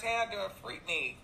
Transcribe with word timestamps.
Doing 0.00 0.48
freak 0.64 0.86
me. 0.88 1.18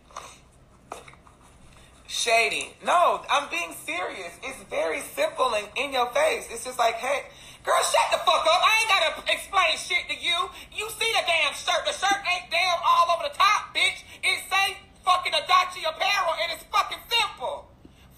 Shady. 2.07 2.77
No, 2.85 3.23
I'm 3.31 3.49
being 3.49 3.73
serious. 3.73 4.37
It's 4.43 4.63
very 4.69 5.01
simple 5.01 5.55
and 5.55 5.67
in 5.77 5.95
your 5.95 6.13
face. 6.13 6.47
It's 6.51 6.65
just 6.65 6.79
like, 6.79 6.97
hey, 6.97 7.25
girl, 7.65 7.81
shut 7.81 8.13
the 8.13 8.19
fuck 8.19 8.45
up. 8.45 8.61
I 8.61 8.77
ain't 8.81 8.89
gotta 8.93 9.33
explain 9.33 9.79
shit 9.79 10.05
to 10.11 10.15
you. 10.15 10.37
You 10.77 10.91
see 10.91 11.09
the 11.09 11.25
damn 11.25 11.55
shirt. 11.55 11.87
The 11.87 11.93
shirt 11.93 12.21
ain't 12.21 12.51
damn 12.51 12.77
all 12.85 13.17
over 13.17 13.33
the 13.33 13.35
top, 13.35 13.75
bitch. 13.75 14.05
It 14.23 14.45
say 14.53 14.77
fucking 15.03 15.33
Adachi 15.33 15.89
apparel 15.89 16.35
and 16.45 16.53
it's 16.53 16.65
fucking 16.65 17.01
simple. 17.09 17.71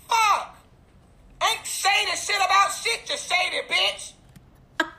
Fuck. 0.08 0.56
Ain't 1.40 1.64
shady 1.64 2.16
shit 2.16 2.34
about 2.34 2.72
shit, 2.74 3.06
just 3.06 3.30
shady, 3.30 3.62
bitch. 3.70 4.12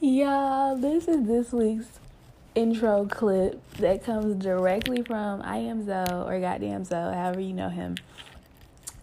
Y'all, 0.00 0.76
this 0.76 1.08
is 1.08 1.26
this 1.26 1.52
week's 1.52 2.01
intro 2.54 3.06
clip 3.06 3.60
that 3.76 4.04
comes 4.04 4.42
directly 4.42 5.02
from 5.02 5.42
I 5.42 5.58
Am 5.58 5.84
Zoe 5.84 6.26
or 6.26 6.40
Goddamn 6.40 6.84
Zoe, 6.84 7.14
however 7.14 7.40
you 7.40 7.52
know 7.52 7.68
him, 7.68 7.96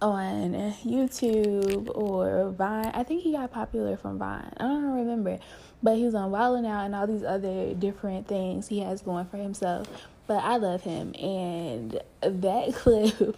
on 0.01 0.53
YouTube 0.83 1.89
or 1.95 2.51
Vine. 2.51 2.91
I 2.93 3.03
think 3.03 3.23
he 3.23 3.31
got 3.31 3.51
popular 3.51 3.97
from 3.97 4.17
Vine. 4.17 4.53
I 4.57 4.63
don't 4.63 4.93
remember. 4.93 5.39
But 5.81 5.95
he 5.95 6.03
was 6.03 6.15
on 6.15 6.31
Wild 6.31 6.57
'N 6.57 6.65
Out 6.65 6.85
and 6.85 6.95
all 6.95 7.07
these 7.07 7.23
other 7.23 7.73
different 7.73 8.27
things 8.27 8.67
he 8.67 8.81
has 8.81 9.01
going 9.01 9.25
for 9.25 9.37
himself. 9.37 9.87
But 10.27 10.43
I 10.43 10.57
love 10.57 10.83
him. 10.83 11.13
And 11.15 12.01
that 12.21 12.73
clip 12.75 13.37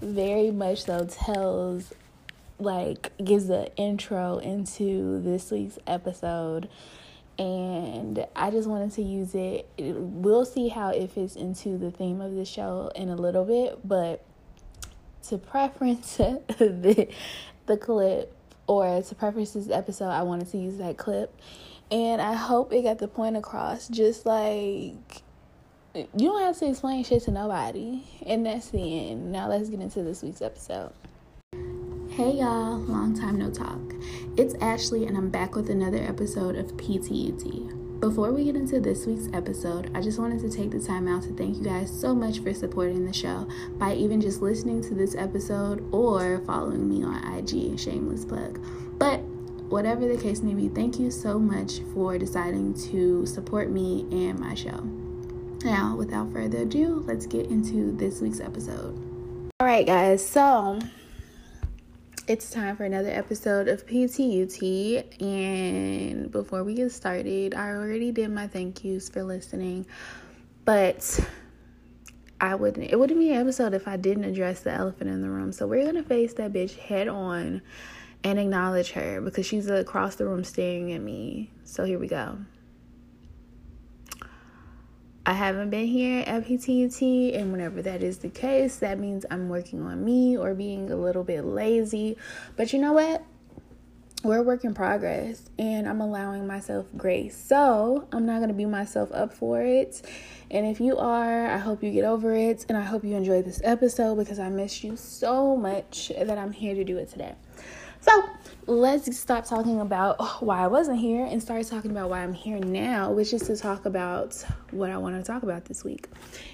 very 0.00 0.50
much 0.50 0.84
so 0.84 1.06
tells 1.06 1.92
like 2.58 3.12
gives 3.22 3.48
the 3.48 3.74
intro 3.76 4.38
into 4.38 5.20
this 5.20 5.50
week's 5.50 5.78
episode 5.86 6.68
and 7.38 8.26
I 8.34 8.50
just 8.50 8.68
wanted 8.68 8.92
to 8.92 9.02
use 9.02 9.34
it. 9.34 9.68
We'll 9.78 10.44
see 10.44 10.68
how 10.68 10.90
it 10.90 11.10
fits 11.10 11.36
into 11.36 11.76
the 11.76 11.90
theme 11.90 12.20
of 12.20 12.34
the 12.34 12.44
show 12.44 12.90
in 12.94 13.08
a 13.08 13.16
little 13.16 13.44
bit, 13.44 13.78
but 13.86 14.24
to 15.28 15.38
preference 15.38 16.16
the 16.16 17.08
the 17.66 17.76
clip 17.76 18.32
or 18.66 19.02
to 19.02 19.14
preference 19.14 19.52
this 19.52 19.70
episode, 19.70 20.10
I 20.10 20.22
wanted 20.22 20.50
to 20.52 20.58
use 20.58 20.78
that 20.78 20.96
clip, 20.96 21.38
and 21.90 22.22
I 22.22 22.34
hope 22.34 22.72
it 22.72 22.82
got 22.82 22.98
the 22.98 23.08
point 23.08 23.36
across. 23.36 23.88
Just 23.88 24.24
like 24.24 25.22
you 25.94 26.06
don't 26.14 26.42
have 26.42 26.58
to 26.58 26.68
explain 26.68 27.04
shit 27.04 27.22
to 27.24 27.30
nobody, 27.30 28.02
and 28.24 28.46
that's 28.46 28.68
the 28.68 29.10
end. 29.10 29.32
Now 29.32 29.48
let's 29.48 29.68
get 29.68 29.80
into 29.80 30.02
this 30.02 30.22
week's 30.22 30.42
episode. 30.42 30.92
Hey 32.16 32.36
y'all, 32.36 32.78
long 32.78 33.12
time 33.12 33.36
no 33.36 33.50
talk. 33.50 33.92
It's 34.38 34.54
Ashley, 34.54 35.04
and 35.04 35.18
I'm 35.18 35.28
back 35.28 35.54
with 35.54 35.68
another 35.68 35.98
episode 35.98 36.56
of 36.56 36.74
PTUT. 36.78 38.00
Before 38.00 38.32
we 38.32 38.44
get 38.44 38.56
into 38.56 38.80
this 38.80 39.04
week's 39.04 39.28
episode, 39.34 39.90
I 39.94 40.00
just 40.00 40.18
wanted 40.18 40.40
to 40.40 40.48
take 40.48 40.70
the 40.70 40.80
time 40.80 41.08
out 41.08 41.24
to 41.24 41.34
thank 41.34 41.58
you 41.58 41.62
guys 41.62 41.90
so 41.90 42.14
much 42.14 42.38
for 42.38 42.54
supporting 42.54 43.04
the 43.04 43.12
show 43.12 43.46
by 43.72 43.92
even 43.96 44.22
just 44.22 44.40
listening 44.40 44.80
to 44.84 44.94
this 44.94 45.14
episode 45.14 45.86
or 45.92 46.42
following 46.46 46.88
me 46.88 47.04
on 47.04 47.36
IG, 47.36 47.78
shameless 47.78 48.24
plug. 48.24 48.64
But 48.98 49.20
whatever 49.68 50.08
the 50.08 50.16
case 50.16 50.40
may 50.40 50.54
be, 50.54 50.68
thank 50.68 50.98
you 50.98 51.10
so 51.10 51.38
much 51.38 51.80
for 51.92 52.16
deciding 52.16 52.72
to 52.92 53.26
support 53.26 53.70
me 53.70 54.06
and 54.10 54.38
my 54.38 54.54
show. 54.54 54.80
Now, 55.66 55.94
without 55.94 56.32
further 56.32 56.62
ado, 56.62 57.04
let's 57.06 57.26
get 57.26 57.50
into 57.50 57.92
this 57.92 58.22
week's 58.22 58.40
episode. 58.40 58.96
All 59.60 59.66
right, 59.66 59.86
guys, 59.86 60.26
so 60.26 60.78
it's 62.26 62.50
time 62.50 62.76
for 62.76 62.84
another 62.84 63.10
episode 63.10 63.68
of 63.68 63.86
PTUT. 63.86 65.22
And 65.22 66.30
before 66.30 66.64
we 66.64 66.74
get 66.74 66.90
started, 66.90 67.54
I 67.54 67.70
already 67.70 68.10
did 68.10 68.30
my 68.30 68.48
thank 68.48 68.82
yous 68.82 69.08
for 69.08 69.22
listening, 69.22 69.86
but 70.64 71.20
I 72.40 72.56
wouldn't, 72.56 72.90
it 72.90 72.98
wouldn't 72.98 73.20
be 73.20 73.30
an 73.30 73.40
episode 73.40 73.74
if 73.74 73.86
I 73.86 73.96
didn't 73.96 74.24
address 74.24 74.60
the 74.60 74.72
elephant 74.72 75.08
in 75.08 75.22
the 75.22 75.30
room. 75.30 75.52
So 75.52 75.68
we're 75.68 75.84
gonna 75.84 76.02
face 76.02 76.34
that 76.34 76.52
bitch 76.52 76.76
head 76.76 77.06
on 77.06 77.62
and 78.24 78.38
acknowledge 78.40 78.90
her 78.92 79.20
because 79.20 79.46
she's 79.46 79.68
across 79.70 80.16
the 80.16 80.26
room 80.26 80.42
staring 80.42 80.92
at 80.92 81.00
me. 81.00 81.52
So 81.62 81.84
here 81.84 82.00
we 82.00 82.08
go. 82.08 82.38
I 85.28 85.32
haven't 85.32 85.70
been 85.70 85.88
here 85.88 86.22
at 86.24 86.46
PTUT, 86.46 87.36
and 87.36 87.50
whenever 87.50 87.82
that 87.82 88.00
is 88.00 88.18
the 88.18 88.28
case, 88.28 88.76
that 88.76 89.00
means 89.00 89.26
I'm 89.28 89.48
working 89.48 89.82
on 89.82 90.04
me 90.04 90.38
or 90.38 90.54
being 90.54 90.88
a 90.92 90.94
little 90.94 91.24
bit 91.24 91.44
lazy. 91.44 92.16
But 92.54 92.72
you 92.72 92.78
know 92.78 92.92
what? 92.92 93.24
We're 94.22 94.38
a 94.38 94.42
work 94.44 94.62
in 94.62 94.72
progress, 94.72 95.50
and 95.58 95.88
I'm 95.88 96.00
allowing 96.00 96.46
myself 96.46 96.86
grace. 96.96 97.36
So 97.36 98.06
I'm 98.12 98.24
not 98.24 98.36
going 98.36 98.50
to 98.50 98.54
beat 98.54 98.66
myself 98.66 99.10
up 99.10 99.32
for 99.32 99.60
it. 99.62 100.00
And 100.48 100.64
if 100.64 100.78
you 100.80 100.96
are, 100.96 101.48
I 101.48 101.58
hope 101.58 101.82
you 101.82 101.90
get 101.90 102.04
over 102.04 102.32
it, 102.32 102.64
and 102.68 102.78
I 102.78 102.82
hope 102.82 103.02
you 103.02 103.16
enjoy 103.16 103.42
this 103.42 103.60
episode 103.64 104.14
because 104.18 104.38
I 104.38 104.48
miss 104.48 104.84
you 104.84 104.96
so 104.96 105.56
much 105.56 106.12
that 106.16 106.38
I'm 106.38 106.52
here 106.52 106.76
to 106.76 106.84
do 106.84 106.98
it 106.98 107.10
today. 107.10 107.34
So 108.06 108.30
let's 108.66 109.18
stop 109.18 109.46
talking 109.46 109.80
about 109.80 110.40
why 110.40 110.60
I 110.60 110.68
wasn't 110.68 111.00
here 111.00 111.24
and 111.24 111.42
start 111.42 111.66
talking 111.66 111.90
about 111.90 112.08
why 112.08 112.22
I'm 112.22 112.32
here 112.32 112.58
now, 112.60 113.10
which 113.10 113.32
is 113.32 113.42
to 113.42 113.56
talk 113.56 113.84
about 113.84 114.44
what 114.70 114.90
I 114.90 114.96
want 114.96 115.16
to 115.16 115.24
talk 115.24 115.42
about 115.42 115.64
this 115.64 115.82
week. 115.82 116.06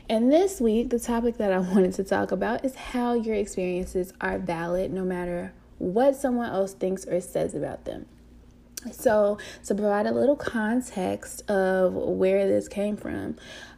And 0.09 0.33
this 0.33 0.63
week, 0.63 0.89
the 0.89 0.99
topic 0.99 1.37
that 1.37 1.53
I 1.53 1.59
wanted 1.75 1.93
to 1.95 2.05
talk 2.05 2.33
about 2.33 2.65
is 2.65 2.75
how 2.75 3.13
your 3.13 3.35
experiences 3.35 4.15
are 4.23 4.39
valid 4.39 4.93
no 4.95 5.05
matter 5.05 5.53
what 5.77 6.17
someone 6.17 6.49
else 6.49 6.73
thinks 6.73 7.05
or 7.05 7.21
says 7.21 7.55
about 7.55 7.85
them. 7.85 8.07
So, 8.91 9.39
to 9.67 9.75
provide 9.75 10.07
a 10.07 10.13
little 10.13 10.35
context 10.35 11.49
of 11.51 11.93
where 11.93 12.49
this 12.49 12.67
came 12.67 12.97
from, 12.97 13.37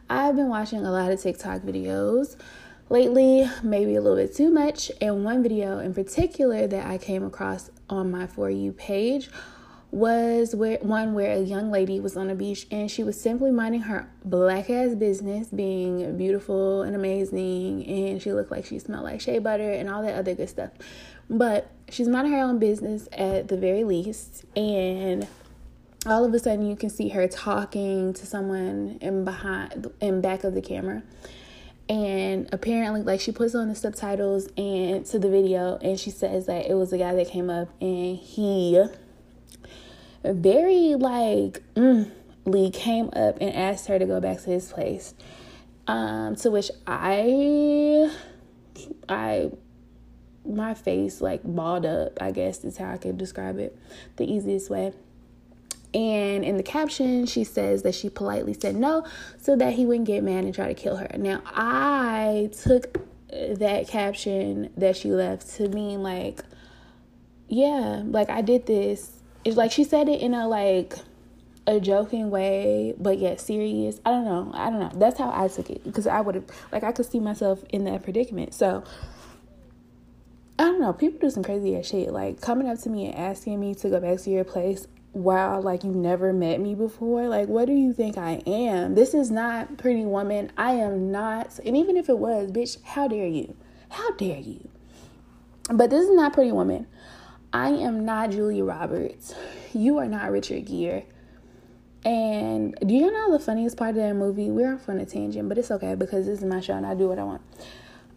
I've 0.09 0.35
been 0.35 0.49
watching 0.49 0.79
a 0.85 0.91
lot 0.91 1.11
of 1.11 1.21
TikTok 1.21 1.61
videos 1.61 2.37
lately, 2.89 3.49
maybe 3.63 3.95
a 3.95 4.01
little 4.01 4.17
bit 4.17 4.35
too 4.35 4.51
much. 4.51 4.91
And 5.01 5.23
one 5.23 5.41
video 5.43 5.79
in 5.79 5.93
particular 5.93 6.67
that 6.67 6.85
I 6.85 6.97
came 6.97 7.23
across 7.23 7.69
on 7.89 8.11
my 8.11 8.27
For 8.27 8.49
You 8.49 8.71
page 8.71 9.29
was 9.91 10.53
where 10.53 10.77
one 10.79 11.13
where 11.13 11.31
a 11.31 11.39
young 11.39 11.71
lady 11.71 12.01
was 12.01 12.17
on 12.17 12.29
a 12.29 12.35
beach 12.35 12.67
and 12.69 12.91
she 12.91 13.01
was 13.01 13.19
simply 13.19 13.49
minding 13.49 13.81
her 13.81 14.09
black 14.25 14.69
ass 14.69 14.93
business, 14.93 15.47
being 15.47 16.17
beautiful 16.17 16.81
and 16.81 16.95
amazing, 16.95 17.85
and 17.85 18.21
she 18.21 18.33
looked 18.33 18.51
like 18.51 18.65
she 18.65 18.77
smelled 18.77 19.03
like 19.05 19.21
shea 19.21 19.39
butter 19.39 19.71
and 19.71 19.89
all 19.89 20.01
that 20.01 20.15
other 20.15 20.35
good 20.35 20.49
stuff. 20.49 20.71
But 21.29 21.71
she's 21.89 22.09
minding 22.09 22.33
her 22.33 22.39
own 22.39 22.59
business 22.59 23.07
at 23.13 23.47
the 23.47 23.57
very 23.57 23.83
least, 23.85 24.43
and 24.55 25.27
all 26.05 26.25
of 26.25 26.33
a 26.33 26.39
sudden 26.39 26.67
you 26.67 26.75
can 26.75 26.89
see 26.89 27.09
her 27.09 27.27
talking 27.27 28.13
to 28.13 28.25
someone 28.25 28.97
in 28.99 29.23
behind 29.23 29.91
in 30.01 30.19
back 30.19 30.43
of 30.43 30.53
the 30.53 30.61
camera 30.61 31.03
and 31.87 32.49
apparently 32.51 33.03
like 33.03 33.21
she 33.21 33.31
puts 33.31 33.53
on 33.53 33.67
the 33.67 33.75
subtitles 33.75 34.47
and 34.57 35.05
to 35.05 35.19
the 35.19 35.29
video 35.29 35.77
and 35.77 35.99
she 35.99 36.09
says 36.09 36.47
that 36.47 36.69
it 36.69 36.73
was 36.73 36.91
a 36.91 36.97
guy 36.97 37.13
that 37.13 37.27
came 37.27 37.49
up 37.49 37.69
and 37.79 38.17
he 38.17 38.83
very 40.23 40.95
like 40.95 41.61
mm, 41.75 42.11
Lee 42.45 42.71
came 42.71 43.09
up 43.13 43.37
and 43.39 43.53
asked 43.55 43.87
her 43.87 43.99
to 43.99 44.05
go 44.05 44.19
back 44.19 44.41
to 44.41 44.49
his 44.49 44.71
place. 44.71 45.13
Um 45.87 46.35
to 46.37 46.49
which 46.49 46.71
i 46.87 48.11
i 49.07 49.51
my 50.43 50.73
face 50.73 51.21
like 51.21 51.41
balled 51.43 51.85
up 51.85 52.17
i 52.21 52.31
guess 52.31 52.63
is 52.63 52.77
how 52.77 52.91
i 52.91 52.97
could 52.97 53.17
describe 53.17 53.57
it 53.57 53.77
the 54.17 54.31
easiest 54.31 54.69
way 54.69 54.93
and 55.95 56.43
in 56.43 56.57
the 56.57 56.63
caption, 56.63 57.25
she 57.25 57.45
says 57.45 57.83
that 57.83 57.95
she 57.95 58.09
politely 58.09 58.53
said 58.53 58.75
no 58.75 59.05
so 59.37 59.55
that 59.55 59.73
he 59.73 59.85
wouldn't 59.85 60.07
get 60.07 60.23
mad 60.23 60.43
and 60.43 60.53
try 60.53 60.67
to 60.67 60.73
kill 60.73 60.97
her. 60.97 61.07
Now, 61.17 61.41
I 61.45 62.49
took 62.61 62.99
that 63.31 63.87
caption 63.87 64.71
that 64.75 64.97
she 64.97 65.11
left 65.11 65.55
to 65.55 65.69
mean 65.69 66.03
like, 66.03 66.41
yeah, 67.47 68.01
like 68.05 68.29
I 68.29 68.41
did 68.41 68.65
this. 68.65 69.09
It's 69.45 69.55
like 69.55 69.71
she 69.71 69.85
said 69.85 70.09
it 70.09 70.19
in 70.19 70.33
a 70.33 70.49
like 70.49 70.95
a 71.65 71.79
joking 71.79 72.29
way, 72.29 72.93
but 72.99 73.17
yet 73.17 73.39
serious. 73.39 74.01
I 74.05 74.11
don't 74.11 74.25
know. 74.25 74.51
I 74.53 74.69
don't 74.69 74.79
know. 74.81 74.91
That's 74.95 75.17
how 75.17 75.31
I 75.33 75.47
took 75.47 75.69
it 75.69 75.81
because 75.85 76.07
I 76.07 76.19
would 76.19 76.35
have 76.35 76.45
like 76.73 76.83
I 76.83 76.91
could 76.91 77.05
see 77.05 77.21
myself 77.21 77.63
in 77.69 77.85
that 77.85 78.03
predicament. 78.03 78.53
So 78.53 78.83
I 80.59 80.63
don't 80.63 80.81
know. 80.81 80.91
People 80.91 81.19
do 81.19 81.29
some 81.29 81.43
crazy 81.43 81.77
ass 81.77 81.85
shit. 81.85 82.11
Like 82.11 82.41
coming 82.41 82.67
up 82.67 82.81
to 82.81 82.89
me 82.89 83.05
and 83.05 83.15
asking 83.15 83.61
me 83.61 83.75
to 83.75 83.89
go 83.89 84.01
back 84.01 84.19
to 84.19 84.29
your 84.29 84.43
place 84.43 84.87
wow, 85.15 85.61
like 85.61 85.83
you've 85.83 85.95
never 85.95 86.33
met 86.33 86.59
me 86.59 86.75
before. 86.75 87.27
Like, 87.27 87.47
what 87.47 87.65
do 87.65 87.73
you 87.73 87.93
think 87.93 88.17
I 88.17 88.43
am? 88.45 88.95
This 88.95 89.13
is 89.13 89.31
not 89.31 89.77
Pretty 89.77 90.05
Woman. 90.05 90.51
I 90.57 90.71
am 90.73 91.11
not. 91.11 91.57
And 91.65 91.75
even 91.77 91.97
if 91.97 92.09
it 92.09 92.17
was, 92.17 92.51
bitch, 92.51 92.83
how 92.83 93.07
dare 93.07 93.27
you? 93.27 93.55
How 93.89 94.11
dare 94.11 94.39
you? 94.39 94.67
But 95.73 95.89
this 95.89 96.03
is 96.03 96.15
not 96.15 96.33
Pretty 96.33 96.51
Woman. 96.51 96.85
I 97.53 97.69
am 97.69 98.03
not 98.03 98.31
Julia 98.31 98.65
Roberts. 98.65 99.33
You 99.73 99.97
are 99.97 100.07
not 100.07 100.31
Richard 100.31 100.65
Gere. 100.65 101.05
And 102.03 102.77
do 102.85 102.93
you 102.93 103.11
know 103.11 103.31
the 103.31 103.39
funniest 103.39 103.77
part 103.77 103.91
of 103.91 103.95
that 103.95 104.13
movie? 104.13 104.51
We're 104.51 104.75
off 104.75 104.89
on 104.89 104.99
a 104.99 105.05
tangent, 105.05 105.49
but 105.49 105.57
it's 105.57 105.71
okay 105.71 105.95
because 105.95 106.25
this 106.25 106.39
is 106.39 106.45
my 106.45 106.59
show 106.59 106.73
and 106.73 106.85
I 106.85 106.93
do 106.93 107.07
what 107.07 107.17
I 107.17 107.23
want. 107.23 107.41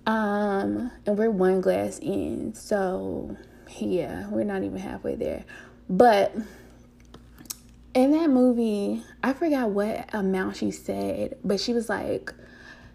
Um, 0.06 0.90
and 1.06 1.16
we're 1.16 1.30
one 1.30 1.60
glass 1.60 1.98
in, 1.98 2.54
so 2.54 3.36
yeah, 3.78 4.28
we're 4.28 4.44
not 4.44 4.62
even 4.62 4.78
halfway 4.78 5.14
there. 5.14 5.44
But 5.88 6.34
in 7.98 8.12
that 8.12 8.30
movie, 8.30 9.02
I 9.22 9.32
forgot 9.32 9.70
what 9.70 10.12
amount 10.14 10.56
she 10.56 10.70
said, 10.70 11.36
but 11.44 11.60
she 11.60 11.72
was 11.72 11.88
like, 11.88 12.32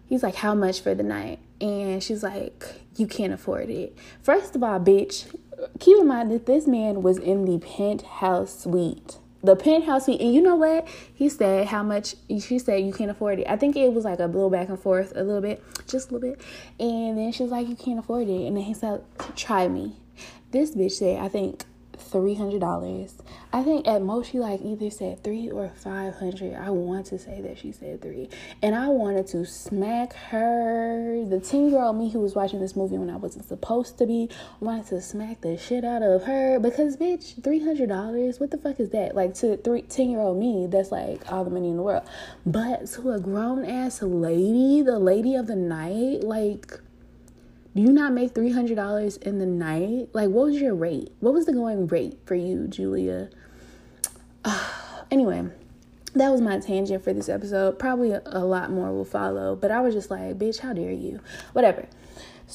he's 0.06 0.22
like, 0.22 0.34
how 0.34 0.54
much 0.54 0.80
for 0.80 0.94
the 0.94 1.02
night? 1.02 1.38
And 1.60 2.02
she's 2.02 2.22
like, 2.22 2.64
you 2.96 3.06
can't 3.06 3.32
afford 3.32 3.70
it. 3.70 3.96
First 4.22 4.56
of 4.56 4.62
all, 4.62 4.80
bitch, 4.80 5.34
keep 5.78 5.98
in 5.98 6.06
mind 6.06 6.30
that 6.30 6.46
this 6.46 6.66
man 6.66 7.02
was 7.02 7.18
in 7.18 7.44
the 7.44 7.58
penthouse 7.58 8.60
suite. 8.60 9.18
The 9.42 9.56
penthouse 9.56 10.06
suite, 10.06 10.22
and 10.22 10.32
you 10.32 10.40
know 10.40 10.56
what? 10.56 10.88
He 11.12 11.28
said 11.28 11.66
how 11.66 11.82
much. 11.82 12.14
She 12.40 12.58
said 12.58 12.82
you 12.82 12.94
can't 12.94 13.10
afford 13.10 13.40
it. 13.40 13.46
I 13.46 13.56
think 13.56 13.76
it 13.76 13.92
was 13.92 14.04
like 14.04 14.18
a 14.18 14.24
little 14.24 14.48
back 14.48 14.70
and 14.70 14.80
forth, 14.80 15.12
a 15.14 15.22
little 15.22 15.42
bit, 15.42 15.62
just 15.86 16.10
a 16.10 16.14
little 16.14 16.30
bit. 16.30 16.40
And 16.80 17.18
then 17.18 17.30
she 17.30 17.42
was 17.42 17.52
like, 17.52 17.68
"You 17.68 17.76
can't 17.76 17.98
afford 17.98 18.26
it." 18.26 18.46
And 18.46 18.56
then 18.56 18.64
he 18.64 18.72
said, 18.72 19.02
"Try 19.36 19.68
me." 19.68 19.96
This 20.50 20.74
bitch 20.74 20.92
said, 20.92 21.20
"I 21.20 21.28
think 21.28 21.66
three 21.96 22.34
hundred 22.34 22.60
dollars. 22.60 23.14
I 23.52 23.62
think 23.62 23.86
at 23.86 24.02
most 24.02 24.30
she 24.30 24.38
like 24.38 24.60
either 24.62 24.90
said 24.90 25.22
three 25.22 25.50
or 25.50 25.68
five 25.68 26.14
hundred. 26.14 26.54
I 26.54 26.70
want 26.70 27.06
to 27.06 27.18
say 27.18 27.40
that 27.42 27.58
she 27.58 27.72
said 27.72 28.02
three, 28.02 28.28
and 28.62 28.74
I 28.74 28.88
wanted 28.88 29.26
to 29.28 29.44
smack 29.46 30.12
her. 30.14 31.24
The 31.28 31.40
ten 31.40 31.70
year 31.70 31.80
old 31.80 31.96
me 31.96 32.10
who 32.10 32.20
was 32.20 32.34
watching 32.34 32.60
this 32.60 32.76
movie 32.76 32.98
when 32.98 33.10
I 33.10 33.16
wasn't 33.16 33.46
supposed 33.46 33.98
to 33.98 34.06
be 34.06 34.28
wanted 34.60 34.86
to 34.86 35.00
smack 35.00 35.40
the 35.40 35.56
shit 35.56 35.84
out 35.84 36.02
of 36.02 36.24
her 36.24 36.58
because 36.58 36.96
bitch, 36.96 37.42
three 37.42 37.60
hundred 37.60 37.88
dollars. 37.88 38.40
What 38.40 38.50
the 38.50 38.58
fuck 38.58 38.80
is 38.80 38.90
that? 38.90 39.14
Like 39.14 39.34
to 39.36 39.56
three 39.56 39.82
ten 39.82 40.10
year 40.10 40.20
old 40.20 40.38
me, 40.38 40.66
that's 40.66 40.90
like 40.90 41.30
all 41.30 41.44
the 41.44 41.50
money 41.50 41.70
in 41.70 41.76
the 41.76 41.82
world. 41.82 42.04
But 42.44 42.86
to 42.92 43.12
a 43.12 43.20
grown 43.20 43.64
ass 43.64 44.02
lady, 44.02 44.82
the 44.82 44.98
lady 44.98 45.34
of 45.34 45.46
the 45.46 45.56
night, 45.56 46.22
like 46.22 46.80
do 47.74 47.82
you 47.82 47.92
not 47.92 48.12
make 48.12 48.34
$300 48.34 49.22
in 49.22 49.38
the 49.38 49.46
night? 49.46 50.08
Like, 50.12 50.28
what 50.28 50.46
was 50.46 50.60
your 50.60 50.74
rate? 50.74 51.12
What 51.20 51.34
was 51.34 51.46
the 51.46 51.52
going 51.52 51.88
rate 51.88 52.18
for 52.24 52.36
you, 52.36 52.68
Julia? 52.68 53.30
Uh, 54.44 54.70
anyway, 55.10 55.48
that 56.14 56.30
was 56.30 56.40
my 56.40 56.60
tangent 56.60 57.02
for 57.02 57.12
this 57.12 57.28
episode. 57.28 57.78
Probably 57.78 58.12
a, 58.12 58.22
a 58.26 58.44
lot 58.44 58.70
more 58.70 58.92
will 58.92 59.04
follow, 59.04 59.56
but 59.56 59.72
I 59.72 59.80
was 59.80 59.94
just 59.94 60.10
like, 60.10 60.38
bitch, 60.38 60.60
how 60.60 60.72
dare 60.72 60.92
you? 60.92 61.20
Whatever. 61.52 61.86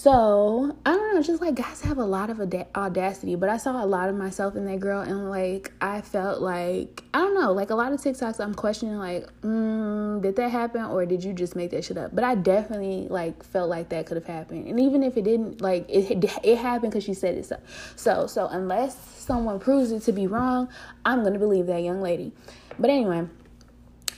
So 0.01 0.77
I 0.85 0.91
don't 0.91 1.13
know, 1.13 1.21
just 1.21 1.41
like 1.41 1.55
guys 1.55 1.81
have 1.81 1.97
a 1.97 2.05
lot 2.05 2.29
of 2.29 2.39
audacity, 2.73 3.35
but 3.35 3.49
I 3.49 3.57
saw 3.57 3.83
a 3.83 3.85
lot 3.85 4.07
of 4.07 4.15
myself 4.15 4.55
in 4.55 4.63
that 4.63 4.79
girl, 4.79 5.01
and 5.01 5.29
like 5.29 5.73
I 5.81 5.99
felt 5.99 6.39
like 6.39 7.03
I 7.13 7.17
don't 7.17 7.33
know, 7.33 7.51
like 7.51 7.69
a 7.69 7.75
lot 7.75 7.91
of 7.91 7.99
TikToks, 7.99 8.39
I'm 8.39 8.53
questioning 8.53 8.97
like, 8.97 9.27
mm, 9.41 10.21
did 10.21 10.37
that 10.37 10.51
happen 10.51 10.85
or 10.85 11.05
did 11.05 11.21
you 11.21 11.33
just 11.33 11.53
make 11.53 11.71
that 11.71 11.83
shit 11.83 11.97
up? 11.97 12.15
But 12.15 12.23
I 12.23 12.35
definitely 12.35 13.09
like 13.09 13.43
felt 13.43 13.69
like 13.69 13.89
that 13.89 14.05
could 14.05 14.15
have 14.15 14.25
happened, 14.25 14.67
and 14.67 14.79
even 14.79 15.03
if 15.03 15.17
it 15.17 15.23
didn't, 15.23 15.59
like 15.59 15.83
it 15.89 16.23
it 16.45 16.57
happened 16.57 16.93
because 16.93 17.03
she 17.03 17.13
said 17.13 17.35
it 17.35 17.45
so. 17.45 17.57
So 17.97 18.25
so 18.25 18.47
unless 18.47 18.95
someone 19.17 19.59
proves 19.59 19.91
it 19.91 20.03
to 20.03 20.13
be 20.13 20.27
wrong, 20.27 20.69
I'm 21.03 21.25
gonna 21.25 21.39
believe 21.39 21.65
that 21.65 21.83
young 21.83 21.99
lady. 21.99 22.31
But 22.79 22.89
anyway, 22.89 23.27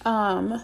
um 0.06 0.64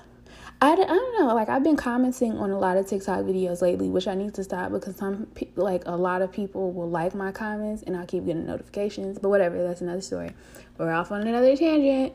I, 0.59 0.71
I 0.71 0.75
don't 0.75 1.19
know. 1.19 1.36
Like 1.36 1.50
I've 1.50 1.63
been 1.63 1.75
commenting 1.75 2.38
on 2.38 2.50
a 2.50 2.57
lot 2.57 2.77
of 2.77 2.88
TikTok 2.88 3.19
videos 3.25 3.62
lately, 3.62 3.89
which 3.89 4.07
I 4.07 4.15
need 4.15 4.33
to 4.36 4.44
stop 4.44 4.71
because 4.71 4.95
some 4.95 5.27
like 5.56 5.83
a 5.86 5.95
lot 5.95 6.21
of 6.21 6.31
people, 6.31 6.71
will 6.71 6.89
like 6.89 7.13
my 7.13 7.31
comments, 7.31 7.83
and 7.83 7.95
I 7.95 8.06
keep 8.06 8.25
getting 8.25 8.45
notifications. 8.45 9.19
But 9.19 9.30
whatever, 9.30 9.62
that's 9.62 9.81
another 9.81 10.01
story. 10.01 10.31
We're 10.77 10.92
off 10.92 11.12
on 11.12 11.27
another 11.27 11.56
tangent. 11.56 12.13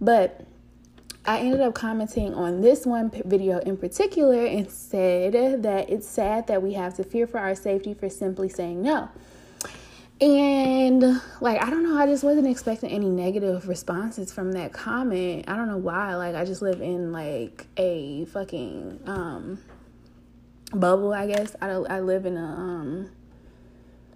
But 0.00 0.44
I 1.24 1.38
ended 1.38 1.60
up 1.60 1.74
commenting 1.74 2.34
on 2.34 2.60
this 2.60 2.84
one 2.84 3.10
video 3.24 3.58
in 3.60 3.76
particular 3.76 4.44
and 4.44 4.68
said 4.68 5.62
that 5.62 5.88
it's 5.88 6.06
sad 6.06 6.48
that 6.48 6.62
we 6.62 6.74
have 6.74 6.94
to 6.94 7.04
fear 7.04 7.26
for 7.26 7.38
our 7.38 7.54
safety 7.54 7.94
for 7.94 8.10
simply 8.10 8.48
saying 8.48 8.82
no. 8.82 9.08
And 10.20 11.20
like, 11.40 11.60
I 11.60 11.70
don't 11.70 11.82
know, 11.82 11.98
I 11.98 12.06
just 12.06 12.22
wasn't 12.22 12.46
expecting 12.46 12.90
any 12.90 13.08
negative 13.08 13.68
responses 13.68 14.32
from 14.32 14.52
that 14.52 14.72
comment. 14.72 15.46
I 15.48 15.56
don't 15.56 15.68
know 15.68 15.76
why. 15.76 16.14
Like, 16.14 16.34
I 16.36 16.44
just 16.44 16.62
live 16.62 16.80
in 16.80 17.12
like 17.12 17.66
a 17.76 18.24
fucking 18.26 19.00
um 19.06 19.58
bubble, 20.72 21.12
I 21.12 21.26
guess. 21.26 21.56
I 21.60 21.70
I 21.70 22.00
live 22.00 22.26
in 22.26 22.36
a 22.36 22.44
um 22.44 23.10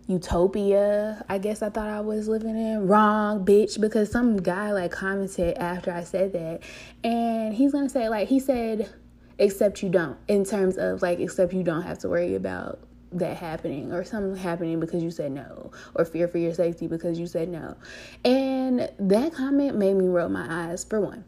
utopia. 0.07 1.25
I 1.29 1.39
guess 1.39 1.63
I 1.63 1.69
thought 1.69 1.89
I 1.89 2.01
was 2.01 2.29
living 2.29 2.57
in 2.57 2.89
wrong, 2.89 3.45
bitch, 3.45 3.81
because 3.81 4.11
some 4.11 4.39
guy 4.39 4.73
like 4.73 4.91
commented 4.91 5.59
after 5.59 5.93
I 5.93 6.05
said 6.05 6.33
that. 6.33 6.61
And 7.05 7.55
he's 7.55 7.73
to 7.73 7.89
say 7.89 8.09
like 8.09 8.29
he 8.29 8.41
said 8.41 8.93
except 9.39 9.83
you 9.83 9.89
don't 9.89 10.17
in 10.27 10.45
terms 10.45 10.77
of 10.77 11.03
like 11.03 11.21
except 11.21 11.53
you 11.53 11.63
don't 11.63 11.83
have 11.83 11.99
to 11.99 12.09
worry 12.09 12.35
about 12.35 12.81
that 13.13 13.37
happening 13.37 13.93
or 13.93 14.05
something 14.05 14.37
happening 14.37 14.81
because 14.81 15.03
you 15.03 15.11
said 15.11 15.33
no 15.33 15.71
or 15.95 16.05
fear 16.05 16.29
for 16.29 16.39
your 16.39 16.55
safety 16.55 16.87
because 16.87 17.19
you 17.19 17.27
said 17.27 17.49
no. 17.49 17.77
And 18.25 18.91
that 18.99 19.33
comment 19.33 19.77
made 19.77 19.95
me 19.95 20.07
roll 20.09 20.29
my 20.29 20.71
eyes 20.71 20.85
for 20.85 21.01
one. 21.01 21.25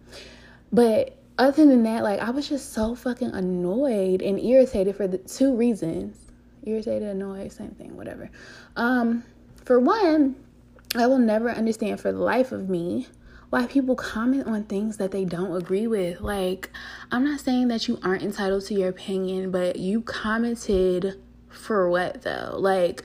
But 0.72 1.16
other 1.38 1.64
than 1.64 1.82
that, 1.84 2.02
like 2.02 2.20
I 2.20 2.30
was 2.30 2.48
just 2.48 2.72
so 2.72 2.94
fucking 2.94 3.30
annoyed 3.30 4.22
and 4.22 4.38
irritated 4.38 4.96
for 4.96 5.08
the 5.08 5.18
two 5.18 5.56
reasons. 5.56 6.18
Irritated, 6.62 7.08
annoyed, 7.08 7.52
same 7.52 7.70
thing, 7.70 7.96
whatever. 7.96 8.30
Um, 8.76 9.24
for 9.64 9.80
one, 9.80 10.36
I 10.94 11.06
will 11.06 11.18
never 11.18 11.50
understand 11.50 12.00
for 12.00 12.12
the 12.12 12.18
life 12.18 12.52
of 12.52 12.68
me 12.68 13.06
why 13.48 13.66
people 13.66 13.96
comment 13.96 14.46
on 14.46 14.64
things 14.64 14.98
that 14.98 15.10
they 15.10 15.24
don't 15.24 15.56
agree 15.56 15.86
with. 15.86 16.20
Like, 16.20 16.70
I'm 17.10 17.24
not 17.24 17.40
saying 17.40 17.68
that 17.68 17.88
you 17.88 17.98
aren't 18.02 18.22
entitled 18.22 18.66
to 18.66 18.74
your 18.74 18.88
opinion, 18.88 19.50
but 19.50 19.76
you 19.76 20.02
commented 20.02 21.20
for 21.50 21.90
what 21.90 22.22
though? 22.22 22.56
Like, 22.58 23.04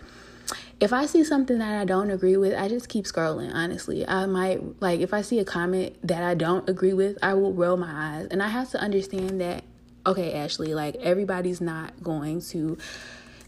if 0.79 0.91
I 0.91 1.05
see 1.05 1.23
something 1.23 1.59
that 1.59 1.79
I 1.79 1.85
don't 1.85 2.11
agree 2.11 2.37
with, 2.37 2.53
I 2.53 2.67
just 2.67 2.89
keep 2.89 3.05
scrolling, 3.05 3.53
honestly. 3.53 4.07
I 4.07 4.25
might, 4.25 4.81
like, 4.81 4.99
if 4.99 5.13
I 5.13 5.21
see 5.21 5.39
a 5.39 5.45
comment 5.45 5.95
that 6.05 6.21
I 6.21 6.35
don't 6.35 6.67
agree 6.69 6.93
with, 6.93 7.17
I 7.23 7.33
will 7.33 7.53
roll 7.53 7.77
my 7.77 8.17
eyes. 8.17 8.27
And 8.29 8.43
I 8.43 8.49
have 8.49 8.69
to 8.71 8.79
understand 8.79 9.39
that, 9.39 9.63
okay, 10.05 10.33
Ashley, 10.33 10.75
like, 10.75 10.95
everybody's 10.97 11.61
not 11.61 12.03
going 12.03 12.41
to 12.49 12.77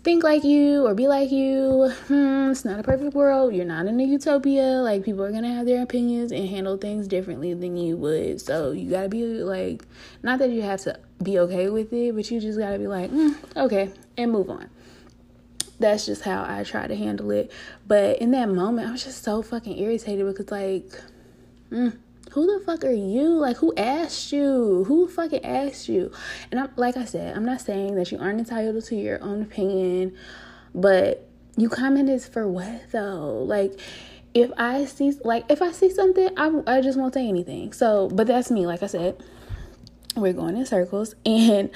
think 0.07 0.24
like 0.24 0.45
you 0.45 0.88
or 0.88 0.94
be 0.94 1.06
like 1.06 1.31
you. 1.31 1.92
Hmm, 2.07 2.51
it's 2.51 2.63
not 2.63 2.80
a 2.80 2.83
perfect 2.83 3.13
world. 3.13 3.54
You're 3.54 3.65
not 3.65 3.88
in 3.88 4.00
a 4.00 4.04
utopia. 4.06 4.80
Like, 4.80 5.04
people 5.04 5.21
are 5.21 5.31
to 5.33 5.45
have 5.45 5.65
their 5.65 5.83
opinions 5.83 6.31
and 6.31 6.48
handle 6.48 6.77
things 6.77 7.09
differently 7.09 7.54
than 7.54 7.75
you 7.75 7.98
would. 7.98 8.39
So, 8.39 8.71
you 8.71 8.89
got 8.89 9.04
to 9.04 9.09
be, 9.09 9.25
like, 9.25 9.83
not 10.24 10.39
that 10.39 10.50
you 10.51 10.62
have 10.62 10.80
to 10.83 10.98
be 11.21 11.38
okay 11.39 11.69
with 11.69 11.92
it, 11.92 12.15
but 12.15 12.31
you 12.31 12.39
just 12.39 12.57
got 12.57 12.71
to 12.71 12.80
be 12.80 12.88
like, 12.88 13.12
mm, 13.12 13.36
okay, 13.57 13.92
and 14.18 14.31
move 14.31 14.50
on 14.50 14.69
that's 15.80 16.07
just 16.07 16.24
how 16.24 16.44
I 16.44 16.63
try 16.63 16.88
to 16.88 16.95
handle 16.95 17.30
it. 17.30 17.51
But 17.88 18.18
in 18.18 18.31
that 18.31 18.50
moment, 18.50 18.88
I 18.88 18.92
was 18.92 19.04
just 19.04 19.24
so 19.24 19.44
fucking 19.44 19.77
irritated 19.77 20.25
because, 20.25 20.50
like, 20.50 20.89
mm, 21.69 21.95
who 22.31 22.45
the 22.45 22.63
fuck 22.63 22.83
are 22.83 22.91
you? 22.91 23.29
Like, 23.29 23.57
who 23.57 23.74
asked 23.75 24.31
you? 24.31 24.83
Who 24.85 25.07
fucking 25.07 25.44
asked 25.44 25.89
you? 25.89 26.12
And 26.51 26.59
I'm 26.59 26.69
like 26.75 26.97
I 26.97 27.06
said, 27.06 27.35
I'm 27.35 27.45
not 27.45 27.62
saying 27.62 27.95
that 27.95 28.12
you 28.12 28.19
aren't 28.19 28.39
entitled 28.39 28.83
to 28.85 28.95
your 28.95 29.21
own 29.23 29.42
opinion, 29.42 30.16
but 30.73 31.28
you 31.56 31.69
commented 31.69 32.21
for 32.21 32.47
what 32.47 32.92
though? 32.92 33.44
Like, 33.44 33.80
if 34.33 34.51
I 34.57 34.85
see 34.85 35.13
like 35.23 35.45
if 35.49 35.61
I 35.61 35.71
see 35.71 35.90
something, 35.90 36.30
I 36.37 36.61
I 36.68 36.81
just 36.81 36.97
won't 36.97 37.13
say 37.13 37.28
anything. 37.28 37.73
So, 37.73 38.09
but 38.09 38.28
that's 38.28 38.51
me. 38.51 38.68
Like 38.68 38.83
I 38.83 38.87
said, 38.87 39.21
we're 40.16 40.33
going 40.33 40.57
in 40.57 40.66
circles 40.66 41.16
and 41.25 41.69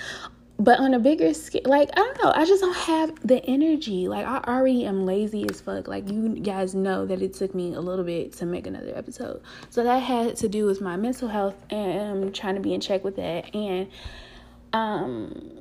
but 0.63 0.79
on 0.79 0.93
a 0.93 0.99
bigger 0.99 1.33
scale 1.33 1.61
like 1.65 1.89
i 1.93 1.95
don't 1.95 2.23
know 2.23 2.31
i 2.35 2.45
just 2.45 2.61
don't 2.61 2.75
have 2.75 3.15
the 3.27 3.43
energy 3.45 4.07
like 4.07 4.25
i 4.25 4.37
already 4.47 4.85
am 4.85 5.05
lazy 5.05 5.47
as 5.49 5.59
fuck 5.59 5.87
like 5.87 6.07
you 6.09 6.35
guys 6.39 6.75
know 6.75 7.05
that 7.05 7.21
it 7.21 7.33
took 7.33 7.55
me 7.55 7.73
a 7.73 7.79
little 7.79 8.05
bit 8.05 8.31
to 8.33 8.45
make 8.45 8.67
another 8.67 8.93
episode. 8.95 9.41
So 9.69 9.83
that 9.83 9.99
had 9.99 10.35
to 10.37 10.49
do 10.49 10.65
with 10.65 10.81
my 10.81 10.97
mental 10.97 11.27
health 11.27 11.55
and 11.69 12.25
I'm 12.25 12.31
trying 12.31 12.55
to 12.55 12.61
be 12.61 12.73
in 12.73 12.81
check 12.81 13.03
with 13.03 13.15
that 13.15 13.53
and 13.55 13.87
um 14.73 15.51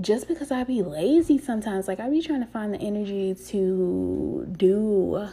just 0.00 0.28
because 0.28 0.52
i 0.52 0.62
be 0.62 0.82
lazy 0.82 1.38
sometimes 1.38 1.88
like 1.88 1.98
i 1.98 2.08
be 2.08 2.20
trying 2.20 2.40
to 2.40 2.46
find 2.46 2.72
the 2.72 2.78
energy 2.78 3.34
to 3.34 4.46
do 4.56 5.28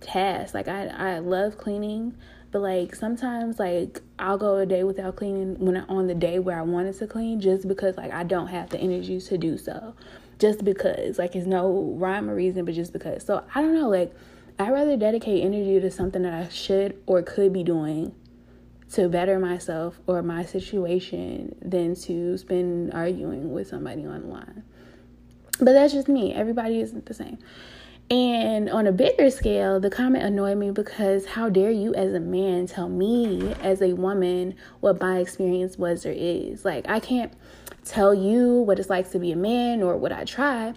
tasks 0.00 0.54
like 0.54 0.68
i 0.68 0.86
i 0.88 1.18
love 1.18 1.56
cleaning 1.56 2.14
but 2.56 2.62
like 2.62 2.94
sometimes 2.94 3.58
like 3.58 4.00
I'll 4.18 4.38
go 4.38 4.56
a 4.56 4.64
day 4.64 4.82
without 4.82 5.16
cleaning 5.16 5.58
when 5.58 5.76
I, 5.76 5.80
on 5.90 6.06
the 6.06 6.14
day 6.14 6.38
where 6.38 6.58
I 6.58 6.62
wanted 6.62 6.96
to 7.00 7.06
clean 7.06 7.38
just 7.38 7.68
because 7.68 7.98
like 7.98 8.10
I 8.10 8.24
don't 8.24 8.46
have 8.46 8.70
the 8.70 8.78
energy 8.78 9.20
to 9.20 9.36
do 9.36 9.58
so. 9.58 9.94
Just 10.38 10.64
because 10.64 11.18
like 11.18 11.36
it's 11.36 11.46
no 11.46 11.94
rhyme 11.98 12.30
or 12.30 12.34
reason, 12.34 12.64
but 12.64 12.72
just 12.72 12.94
because. 12.94 13.26
So 13.26 13.44
I 13.54 13.60
don't 13.60 13.74
know, 13.74 13.90
like 13.90 14.14
I'd 14.58 14.72
rather 14.72 14.96
dedicate 14.96 15.44
energy 15.44 15.78
to 15.78 15.90
something 15.90 16.22
that 16.22 16.32
I 16.32 16.48
should 16.48 16.98
or 17.04 17.20
could 17.20 17.52
be 17.52 17.62
doing 17.62 18.14
to 18.92 19.10
better 19.10 19.38
myself 19.38 20.00
or 20.06 20.22
my 20.22 20.42
situation 20.46 21.56
than 21.60 21.94
to 21.94 22.38
spend 22.38 22.94
arguing 22.94 23.52
with 23.52 23.68
somebody 23.68 24.06
online. 24.06 24.62
But 25.58 25.74
that's 25.74 25.92
just 25.92 26.08
me. 26.08 26.32
Everybody 26.32 26.80
isn't 26.80 27.04
the 27.04 27.12
same. 27.12 27.36
And 28.08 28.70
on 28.70 28.86
a 28.86 28.92
bigger 28.92 29.30
scale, 29.30 29.80
the 29.80 29.90
comment 29.90 30.22
annoyed 30.22 30.58
me 30.58 30.70
because 30.70 31.26
how 31.26 31.48
dare 31.48 31.72
you, 31.72 31.92
as 31.94 32.14
a 32.14 32.20
man, 32.20 32.66
tell 32.66 32.88
me, 32.88 33.52
as 33.54 33.82
a 33.82 33.94
woman, 33.94 34.54
what 34.78 35.00
my 35.00 35.18
experience 35.18 35.76
was 35.76 36.06
or 36.06 36.12
is? 36.14 36.64
Like, 36.64 36.88
I 36.88 37.00
can't 37.00 37.32
tell 37.84 38.14
you 38.14 38.60
what 38.60 38.78
it's 38.78 38.90
like 38.90 39.10
to 39.10 39.18
be 39.18 39.32
a 39.32 39.36
man 39.36 39.82
or 39.82 39.96
what 39.96 40.12
I 40.12 40.24
try. 40.24 40.74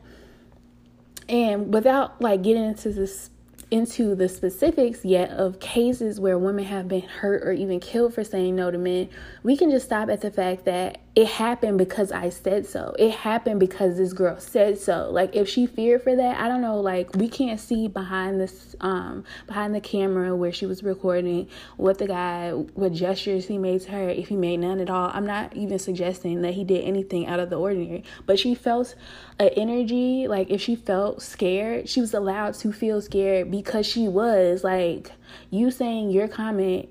And 1.28 1.72
without 1.72 2.20
like 2.20 2.42
getting 2.42 2.64
into 2.64 2.90
this 2.92 3.30
into 3.72 4.16
the 4.16 4.28
specifics 4.28 5.06
yet 5.06 5.30
of 5.30 5.60
cases 5.60 6.20
where 6.20 6.40
women 6.40 6.66
have 6.66 6.88
been 6.88 7.04
hurt 7.04 7.44
or 7.44 7.52
even 7.52 7.80
killed 7.80 8.14
for 8.14 8.24
saying 8.24 8.56
no 8.56 8.72
to 8.72 8.78
men. 8.78 9.08
We 9.44 9.56
can 9.56 9.70
just 9.70 9.86
stop 9.86 10.10
at 10.10 10.22
the 10.22 10.32
fact 10.32 10.66
that 10.66 11.00
it 11.16 11.28
happened 11.28 11.78
because 11.78 12.12
I 12.12 12.30
said 12.30 12.66
so. 12.66 12.96
It 12.98 13.12
happened 13.12 13.60
because 13.60 13.98
this 13.98 14.14
girl 14.14 14.40
said 14.40 14.80
so. 14.80 15.10
Like 15.12 15.36
if 15.36 15.48
she 15.48 15.68
feared 15.68 16.02
for 16.02 16.16
that, 16.16 16.40
I 16.40 16.48
don't 16.48 16.62
know, 16.62 16.80
like 16.80 17.14
we 17.16 17.28
can't 17.28 17.60
see 17.60 17.88
behind 17.88 18.40
this 18.40 18.76
um 18.82 19.24
behind 19.46 19.76
the 19.76 19.82
camera 19.82 20.36
where 20.36 20.52
she 20.52 20.66
was 20.66 20.82
recording 20.82 21.48
what 21.78 21.98
the 21.98 22.08
guy 22.08 22.52
what 22.52 22.94
gestures 22.94 23.48
he 23.48 23.58
made 23.58 23.82
to 23.82 23.92
her, 23.92 24.10
if 24.10 24.30
he 24.30 24.36
made 24.36 24.58
none 24.58 24.80
at 24.80 24.90
all. 24.90 25.12
I'm 25.14 25.26
not 25.26 25.56
even 25.56 25.78
suggesting 25.78 26.42
that 26.42 26.54
he 26.54 26.64
did 26.64 26.84
anything 26.84 27.28
out 27.28 27.40
of 27.40 27.50
the 27.50 27.60
ordinary, 27.60 28.04
but 28.26 28.40
she 28.40 28.56
felt 28.56 28.96
an 29.40 29.50
energy 29.56 30.28
like 30.28 30.50
if 30.50 30.62
she 30.62 30.76
felt 30.76 31.22
scared, 31.22 31.88
she 31.88 32.02
was 32.02 32.14
allowed 32.14 32.56
to 32.56 32.72
feel 32.72 33.02
scared 33.02 33.50
because 33.50 33.86
she 33.86 34.08
was 34.08 34.64
like 34.64 35.12
you 35.50 35.72
saying 35.72 36.12
your 36.12 36.28
comment 36.28 36.90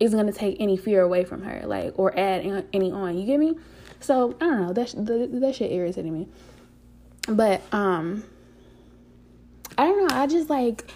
isn't 0.00 0.18
going 0.18 0.32
to 0.32 0.38
take 0.38 0.56
any 0.60 0.76
fear 0.76 1.02
away 1.02 1.24
from 1.24 1.42
her, 1.42 1.62
like, 1.66 1.98
or 1.98 2.16
add 2.18 2.64
any 2.72 2.92
on. 2.92 3.18
You 3.18 3.26
get 3.26 3.40
me? 3.40 3.58
So 4.00 4.36
I 4.40 4.44
don't 4.46 4.60
know. 4.66 4.72
That 4.72 5.40
that 5.40 5.54
shit 5.54 5.72
irritated 5.72 6.12
me. 6.12 6.28
But 7.28 7.62
um, 7.72 8.24
I 9.76 9.86
don't 9.86 10.06
know. 10.06 10.16
I 10.16 10.26
just 10.26 10.48
like 10.48 10.90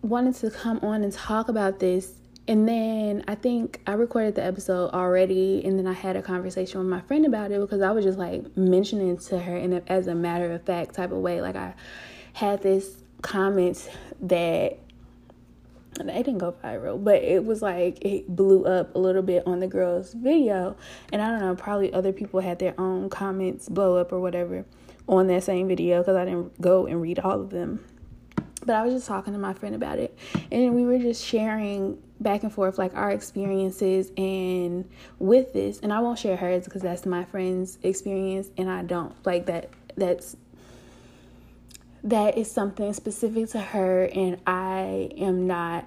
wanted 0.00 0.34
to 0.36 0.50
come 0.50 0.78
on 0.82 1.02
and 1.02 1.12
talk 1.12 1.48
about 1.48 1.78
this. 1.78 2.12
And 2.48 2.68
then 2.68 3.24
I 3.28 3.36
think 3.36 3.80
I 3.86 3.92
recorded 3.92 4.34
the 4.34 4.44
episode 4.44 4.90
already, 4.90 5.62
and 5.64 5.78
then 5.78 5.86
I 5.86 5.92
had 5.92 6.16
a 6.16 6.22
conversation 6.22 6.80
with 6.80 6.88
my 6.88 7.00
friend 7.00 7.24
about 7.24 7.52
it 7.52 7.60
because 7.60 7.82
I 7.82 7.92
was 7.92 8.04
just 8.04 8.18
like 8.18 8.56
mentioning 8.56 9.16
to 9.16 9.38
her 9.38 9.56
in 9.56 9.74
a, 9.74 9.82
as 9.86 10.08
a 10.08 10.14
matter 10.14 10.52
of 10.52 10.62
fact 10.64 10.94
type 10.94 11.12
of 11.12 11.18
way. 11.18 11.40
Like 11.40 11.54
I 11.54 11.74
had 12.32 12.62
this 12.62 13.04
comment 13.22 13.88
that 14.22 14.78
it 16.00 16.24
didn't 16.24 16.38
go 16.38 16.52
viral, 16.64 17.02
but 17.02 17.22
it 17.22 17.44
was 17.44 17.62
like 17.62 18.04
it 18.04 18.34
blew 18.34 18.64
up 18.64 18.94
a 18.96 18.98
little 18.98 19.22
bit 19.22 19.46
on 19.46 19.60
the 19.60 19.68
girl's 19.68 20.12
video. 20.12 20.76
And 21.12 21.22
I 21.22 21.30
don't 21.30 21.40
know, 21.40 21.54
probably 21.54 21.92
other 21.92 22.12
people 22.12 22.40
had 22.40 22.58
their 22.58 22.78
own 22.78 23.08
comments 23.08 23.68
blow 23.68 23.96
up 23.96 24.12
or 24.12 24.18
whatever 24.18 24.64
on 25.08 25.26
that 25.28 25.44
same 25.44 25.68
video 25.68 25.98
because 25.98 26.16
I 26.16 26.24
didn't 26.24 26.60
go 26.60 26.86
and 26.86 27.00
read 27.00 27.18
all 27.20 27.40
of 27.40 27.50
them. 27.50 27.84
But 28.64 28.76
I 28.76 28.84
was 28.84 28.94
just 28.94 29.06
talking 29.06 29.32
to 29.32 29.38
my 29.38 29.54
friend 29.54 29.74
about 29.74 29.98
it, 29.98 30.16
and 30.50 30.74
we 30.74 30.84
were 30.84 30.98
just 30.98 31.24
sharing 31.24 32.00
back 32.20 32.44
and 32.44 32.52
forth 32.52 32.78
like 32.78 32.94
our 32.94 33.10
experiences 33.10 34.12
and 34.16 34.88
with 35.18 35.52
this. 35.52 35.80
And 35.80 35.92
I 35.92 36.00
won't 36.00 36.18
share 36.18 36.36
hers 36.36 36.64
because 36.64 36.82
that's 36.82 37.04
my 37.04 37.24
friend's 37.24 37.78
experience, 37.82 38.50
and 38.56 38.70
I 38.70 38.82
don't 38.82 39.14
like 39.26 39.46
that. 39.46 39.70
That's 39.96 40.36
that 42.04 42.36
is 42.36 42.50
something 42.50 42.92
specific 42.92 43.48
to 43.50 43.60
her 43.60 44.04
and 44.12 44.40
I 44.46 45.10
am 45.16 45.46
not 45.46 45.86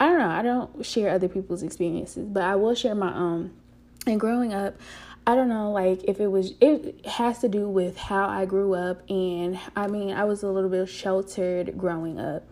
I 0.00 0.06
don't 0.06 0.18
know, 0.18 0.28
I 0.28 0.42
don't 0.42 0.84
share 0.84 1.10
other 1.10 1.28
people's 1.28 1.62
experiences, 1.62 2.26
but 2.26 2.42
I 2.42 2.56
will 2.56 2.74
share 2.74 2.94
my 2.94 3.14
own. 3.14 3.54
And 4.06 4.18
growing 4.18 4.52
up, 4.52 4.74
I 5.26 5.34
don't 5.34 5.48
know, 5.48 5.70
like 5.70 6.04
if 6.04 6.20
it 6.20 6.28
was, 6.28 6.52
it 6.60 7.06
has 7.06 7.38
to 7.38 7.48
do 7.48 7.68
with 7.68 7.96
how 7.96 8.28
I 8.28 8.44
grew 8.44 8.74
up. 8.74 9.08
And 9.10 9.58
I 9.74 9.86
mean, 9.86 10.12
I 10.12 10.24
was 10.24 10.42
a 10.42 10.48
little 10.48 10.68
bit 10.68 10.88
sheltered 10.88 11.78
growing 11.78 12.18
up. 12.20 12.44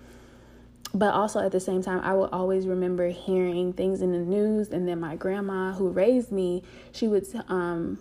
But 0.94 1.14
also 1.14 1.40
at 1.40 1.52
the 1.52 1.60
same 1.60 1.82
time, 1.82 2.00
I 2.00 2.14
will 2.14 2.28
always 2.32 2.66
remember 2.66 3.08
hearing 3.08 3.72
things 3.72 4.02
in 4.02 4.12
the 4.12 4.18
news. 4.18 4.70
And 4.70 4.86
then 4.86 5.00
my 5.00 5.16
grandma, 5.16 5.72
who 5.72 5.88
raised 5.88 6.32
me, 6.32 6.62
she 6.92 7.08
would 7.08 7.26
um, 7.48 7.98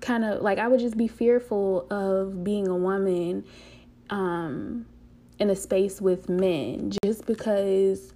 kind 0.00 0.24
of 0.24 0.42
like 0.42 0.58
I 0.58 0.68
would 0.68 0.80
just 0.80 0.96
be 0.96 1.08
fearful 1.08 1.86
of 1.90 2.44
being 2.44 2.68
a 2.68 2.76
woman 2.76 3.44
um 4.10 4.86
in 5.38 5.50
a 5.50 5.56
space 5.56 6.00
with 6.00 6.28
men 6.28 6.92
just 7.04 7.26
because 7.26 8.12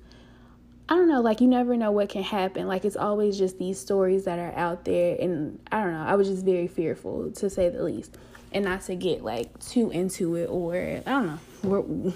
I 0.88 0.94
don't 0.94 1.08
know, 1.08 1.20
like 1.20 1.40
you 1.40 1.46
never 1.46 1.76
know 1.76 1.90
what 1.90 2.08
can 2.08 2.22
happen. 2.22 2.66
Like 2.66 2.84
it's 2.84 2.96
always 2.96 3.38
just 3.38 3.58
these 3.58 3.78
stories 3.78 4.24
that 4.24 4.38
are 4.38 4.52
out 4.58 4.84
there 4.84 5.16
and 5.20 5.58
I 5.70 5.82
don't 5.82 5.92
know, 5.92 6.04
I 6.04 6.14
was 6.16 6.28
just 6.28 6.44
very 6.44 6.66
fearful 6.66 7.30
to 7.32 7.48
say 7.48 7.68
the 7.68 7.82
least. 7.82 8.16
And 8.54 8.66
not 8.66 8.82
to 8.82 8.94
get 8.94 9.24
like 9.24 9.58
too 9.60 9.90
into 9.90 10.34
it 10.34 10.46
or 10.46 10.74
I 10.74 11.10
don't 11.10 11.40
know. 11.62 12.12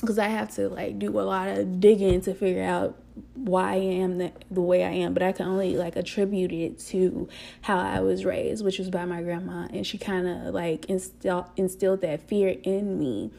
Because 0.00 0.18
I 0.18 0.28
have 0.28 0.54
to 0.56 0.68
like 0.68 0.98
do 0.98 1.18
a 1.18 1.22
lot 1.22 1.48
of 1.48 1.80
digging 1.80 2.20
to 2.22 2.34
figure 2.34 2.62
out 2.62 2.98
why 3.34 3.72
I 3.72 3.76
am 3.76 4.18
the, 4.18 4.32
the 4.50 4.60
way 4.60 4.84
I 4.84 4.90
am, 4.90 5.14
but 5.14 5.22
I 5.22 5.32
can 5.32 5.46
only 5.46 5.76
like 5.76 5.96
attribute 5.96 6.52
it 6.52 6.78
to 6.90 7.28
how 7.62 7.78
I 7.78 8.00
was 8.00 8.24
raised, 8.24 8.64
which 8.64 8.78
was 8.78 8.90
by 8.90 9.04
my 9.04 9.22
grandma, 9.22 9.68
and 9.72 9.86
she 9.86 9.98
kind 9.98 10.26
of 10.26 10.52
like 10.52 10.86
instilled 10.86 11.46
instilled 11.56 12.00
that 12.02 12.20
fear 12.28 12.56
in 12.64 12.98
me. 12.98 13.30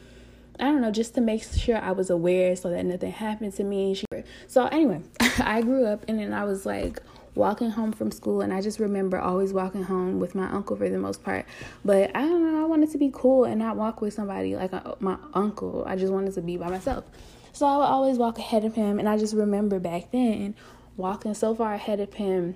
I 0.58 0.64
don't 0.64 0.80
know, 0.80 0.90
just 0.90 1.14
to 1.14 1.20
make 1.20 1.42
sure 1.42 1.76
I 1.76 1.92
was 1.92 2.10
aware 2.10 2.56
so 2.56 2.70
that 2.70 2.84
nothing 2.84 3.12
happened 3.12 3.54
to 3.54 3.64
me. 3.64 4.00
So 4.46 4.66
anyway, 4.66 5.02
I 5.38 5.62
grew 5.62 5.86
up 5.86 6.04
and 6.08 6.18
then 6.18 6.32
I 6.32 6.44
was 6.44 6.64
like 6.64 7.00
walking 7.34 7.70
home 7.70 7.92
from 7.92 8.10
school 8.10 8.40
and 8.40 8.52
I 8.52 8.62
just 8.62 8.78
remember 8.78 9.18
always 9.18 9.52
walking 9.52 9.82
home 9.82 10.18
with 10.18 10.34
my 10.34 10.48
uncle 10.48 10.76
for 10.76 10.88
the 10.88 10.98
most 10.98 11.22
part. 11.22 11.46
But 11.84 12.10
I 12.16 12.20
don't 12.20 12.42
know, 12.42 12.62
I 12.62 12.64
wanted 12.66 12.90
to 12.92 12.98
be 12.98 13.10
cool 13.12 13.44
and 13.44 13.58
not 13.58 13.76
walk 13.76 14.00
with 14.00 14.14
somebody 14.14 14.56
like 14.56 14.72
a, 14.72 14.96
my 15.00 15.18
uncle. 15.34 15.84
I 15.86 15.96
just 15.96 16.12
wanted 16.12 16.34
to 16.34 16.40
be 16.40 16.56
by 16.56 16.70
myself. 16.70 17.04
So 17.52 17.66
I 17.66 17.76
would 17.76 17.84
always 17.84 18.18
walk 18.18 18.38
ahead 18.38 18.64
of 18.64 18.74
him. 18.74 18.98
And 18.98 19.08
I 19.08 19.18
just 19.18 19.34
remember 19.34 19.78
back 19.78 20.10
then 20.10 20.54
walking 20.96 21.34
so 21.34 21.54
far 21.54 21.74
ahead 21.74 22.00
of 22.00 22.14
him. 22.14 22.54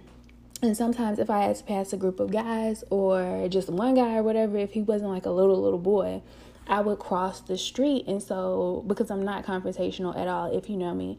And 0.62 0.76
sometimes 0.76 1.18
if 1.18 1.30
I 1.30 1.40
had 1.40 1.56
to 1.56 1.64
pass 1.64 1.92
a 1.92 1.96
group 1.96 2.20
of 2.20 2.30
guys 2.30 2.84
or 2.90 3.48
just 3.48 3.70
one 3.70 3.94
guy 3.94 4.16
or 4.16 4.22
whatever, 4.22 4.58
if 4.58 4.72
he 4.72 4.82
wasn't 4.82 5.10
like 5.10 5.24
a 5.24 5.30
little, 5.30 5.60
little 5.60 5.78
boy, 5.78 6.22
I 6.66 6.80
would 6.80 6.98
cross 6.98 7.40
the 7.40 7.58
street. 7.58 8.06
And 8.06 8.22
so, 8.22 8.84
because 8.86 9.10
I'm 9.10 9.24
not 9.24 9.44
confrontational 9.44 10.16
at 10.16 10.28
all, 10.28 10.56
if 10.56 10.70
you 10.70 10.76
know 10.76 10.94
me, 10.94 11.18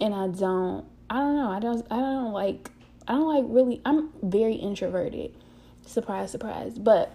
and 0.00 0.14
I 0.14 0.28
don't, 0.28 0.84
I 1.08 1.18
don't 1.18 1.36
know, 1.36 1.50
I 1.50 1.60
don't, 1.60 1.86
I 1.90 1.96
don't 1.96 2.32
like, 2.32 2.70
I 3.06 3.12
don't 3.12 3.28
like 3.28 3.44
really, 3.48 3.80
I'm 3.84 4.10
very 4.22 4.54
introverted. 4.54 5.34
Surprise, 5.86 6.30
surprise. 6.30 6.78
But 6.78 7.14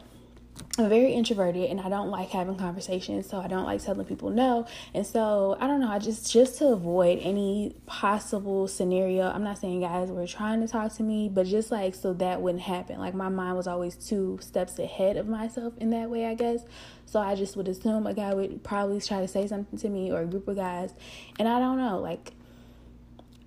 I'm 0.78 0.90
very 0.90 1.14
introverted 1.14 1.70
and 1.70 1.80
I 1.80 1.88
don't 1.88 2.10
like 2.10 2.30
having 2.30 2.56
conversations, 2.58 3.30
so 3.30 3.40
I 3.40 3.48
don't 3.48 3.64
like 3.64 3.82
telling 3.82 4.06
people 4.06 4.30
no. 4.30 4.68
And 4.94 5.08
so 5.08 5.56
I 5.60 5.68
don't 5.68 5.80
know, 5.80 5.90
I 5.90 6.00
just 6.00 6.32
just 6.32 6.58
to 6.58 6.68
avoid 6.68 7.20
any 7.22 7.74
possible 7.86 8.68
scenario. 8.68 9.30
I'm 9.30 9.44
not 9.44 9.58
saying 9.58 9.82
guys 9.82 10.12
were 10.12 10.28
trying 10.28 10.60
to 10.62 10.68
talk 10.68 10.94
to 10.96 11.04
me, 11.04 11.30
but 11.30 11.46
just 11.46 11.72
like 11.72 11.96
so 11.96 12.12
that 12.14 12.42
wouldn't 12.42 12.64
happen. 12.64 13.00
Like 13.00 13.14
my 13.14 13.30
mind 13.30 13.56
was 13.56 13.68
always 13.68 13.96
two 13.96 14.38
steps 14.42 14.78
ahead 14.78 15.16
of 15.16 15.28
myself 15.28 15.74
in 15.78 15.92
that 15.92 16.10
way, 16.10 16.26
I 16.26 16.36
guess. 16.36 16.62
So 17.06 17.20
I 17.22 17.36
just 17.36 17.56
would 17.56 17.70
assume 17.70 18.06
a 18.06 18.14
guy 18.14 18.34
would 18.34 18.64
probably 18.64 19.00
try 19.00 19.22
to 19.22 19.28
say 19.30 19.48
something 19.48 19.80
to 19.80 19.88
me 19.88 20.12
or 20.12 20.22
a 20.22 20.26
group 20.26 20.48
of 20.48 20.58
guys. 20.58 20.94
And 21.40 21.48
I 21.48 21.60
don't 21.60 21.78
know, 21.78 22.00
like 22.00 22.34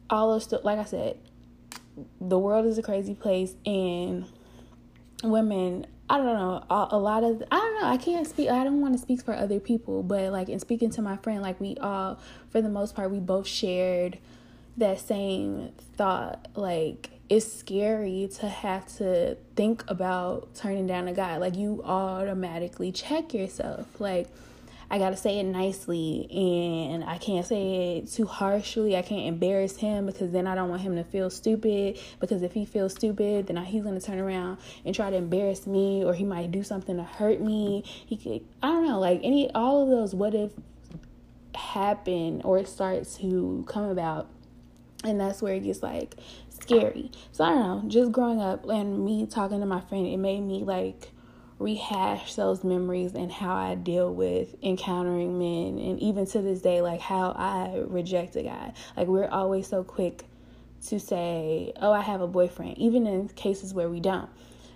all 0.08 0.32
of 0.32 0.42
stuff 0.42 0.64
like 0.64 0.78
I 0.78 0.84
said, 0.84 1.18
the 2.22 2.38
world 2.38 2.64
is 2.64 2.78
a 2.78 2.82
crazy 2.82 3.14
place 3.14 3.54
and 3.66 4.24
women 5.22 5.86
I 6.10 6.16
don't 6.16 6.26
know, 6.26 6.64
a, 6.70 6.96
lot 6.96 7.22
of, 7.22 7.42
I 7.50 7.56
don't 7.56 7.80
know, 7.80 7.86
I 7.86 7.98
can't 7.98 8.26
speak, 8.26 8.48
I 8.48 8.64
don't 8.64 8.80
want 8.80 8.94
to 8.94 8.98
speak 8.98 9.22
for 9.22 9.34
other 9.34 9.60
people, 9.60 10.02
but 10.02 10.32
like 10.32 10.48
in 10.48 10.58
speaking 10.58 10.88
to 10.92 11.02
my 11.02 11.18
friend, 11.18 11.42
like 11.42 11.60
we 11.60 11.76
all, 11.76 12.18
for 12.48 12.62
the 12.62 12.70
most 12.70 12.94
part, 12.94 13.10
we 13.10 13.20
both 13.20 13.46
shared 13.46 14.18
that 14.78 15.00
same 15.00 15.72
thought. 15.96 16.48
Like 16.54 17.10
it's 17.28 17.52
scary 17.52 18.30
to 18.38 18.48
have 18.48 18.86
to 18.96 19.36
think 19.54 19.84
about 19.88 20.54
turning 20.54 20.86
down 20.86 21.08
a 21.08 21.12
guy. 21.12 21.36
Like 21.36 21.56
you 21.56 21.82
automatically 21.84 22.90
check 22.90 23.34
yourself. 23.34 24.00
Like, 24.00 24.28
I 24.90 24.98
gotta 24.98 25.16
say 25.16 25.38
it 25.38 25.44
nicely 25.44 26.26
and 26.30 27.04
I 27.04 27.18
can't 27.18 27.44
say 27.44 27.98
it 27.98 28.10
too 28.10 28.24
harshly. 28.24 28.96
I 28.96 29.02
can't 29.02 29.26
embarrass 29.26 29.76
him 29.76 30.06
because 30.06 30.32
then 30.32 30.46
I 30.46 30.54
don't 30.54 30.70
want 30.70 30.80
him 30.80 30.96
to 30.96 31.04
feel 31.04 31.28
stupid. 31.28 31.98
Because 32.20 32.42
if 32.42 32.52
he 32.52 32.64
feels 32.64 32.92
stupid, 32.92 33.48
then 33.48 33.56
he's 33.58 33.82
gonna 33.82 34.00
turn 34.00 34.18
around 34.18 34.58
and 34.86 34.94
try 34.94 35.10
to 35.10 35.16
embarrass 35.16 35.66
me 35.66 36.04
or 36.04 36.14
he 36.14 36.24
might 36.24 36.50
do 36.50 36.62
something 36.62 36.96
to 36.96 37.02
hurt 37.02 37.40
me. 37.40 37.84
He 37.84 38.16
could, 38.16 38.46
I 38.62 38.68
don't 38.68 38.86
know, 38.86 38.98
like 38.98 39.20
any, 39.22 39.50
all 39.54 39.82
of 39.82 39.88
those 39.90 40.14
what 40.14 40.34
if 40.34 40.52
happen 41.54 42.40
or 42.44 42.58
it 42.58 42.68
starts 42.68 43.18
to 43.18 43.64
come 43.68 43.84
about. 43.84 44.28
And 45.04 45.20
that's 45.20 45.42
where 45.42 45.54
it 45.54 45.64
gets 45.64 45.82
like 45.82 46.14
scary. 46.48 47.10
So 47.32 47.44
I 47.44 47.50
don't 47.50 47.60
know, 47.60 47.88
just 47.88 48.10
growing 48.10 48.40
up 48.40 48.66
and 48.68 49.04
me 49.04 49.26
talking 49.26 49.60
to 49.60 49.66
my 49.66 49.80
friend, 49.80 50.06
it 50.06 50.16
made 50.16 50.40
me 50.40 50.64
like 50.64 51.10
rehash 51.58 52.34
those 52.34 52.62
memories 52.62 53.14
and 53.14 53.32
how 53.32 53.54
I 53.54 53.74
deal 53.74 54.14
with 54.14 54.54
encountering 54.62 55.38
men 55.38 55.82
and 55.84 55.98
even 56.00 56.26
to 56.26 56.40
this 56.40 56.60
day 56.60 56.80
like 56.80 57.00
how 57.00 57.32
I 57.32 57.82
reject 57.86 58.36
a 58.36 58.42
guy. 58.42 58.72
Like 58.96 59.08
we're 59.08 59.28
always 59.28 59.66
so 59.66 59.82
quick 59.82 60.24
to 60.86 61.00
say, 61.00 61.72
"Oh, 61.80 61.92
I 61.92 62.02
have 62.02 62.20
a 62.20 62.28
boyfriend," 62.28 62.78
even 62.78 63.06
in 63.06 63.28
cases 63.28 63.74
where 63.74 63.88
we 63.88 64.00
don't. 64.00 64.28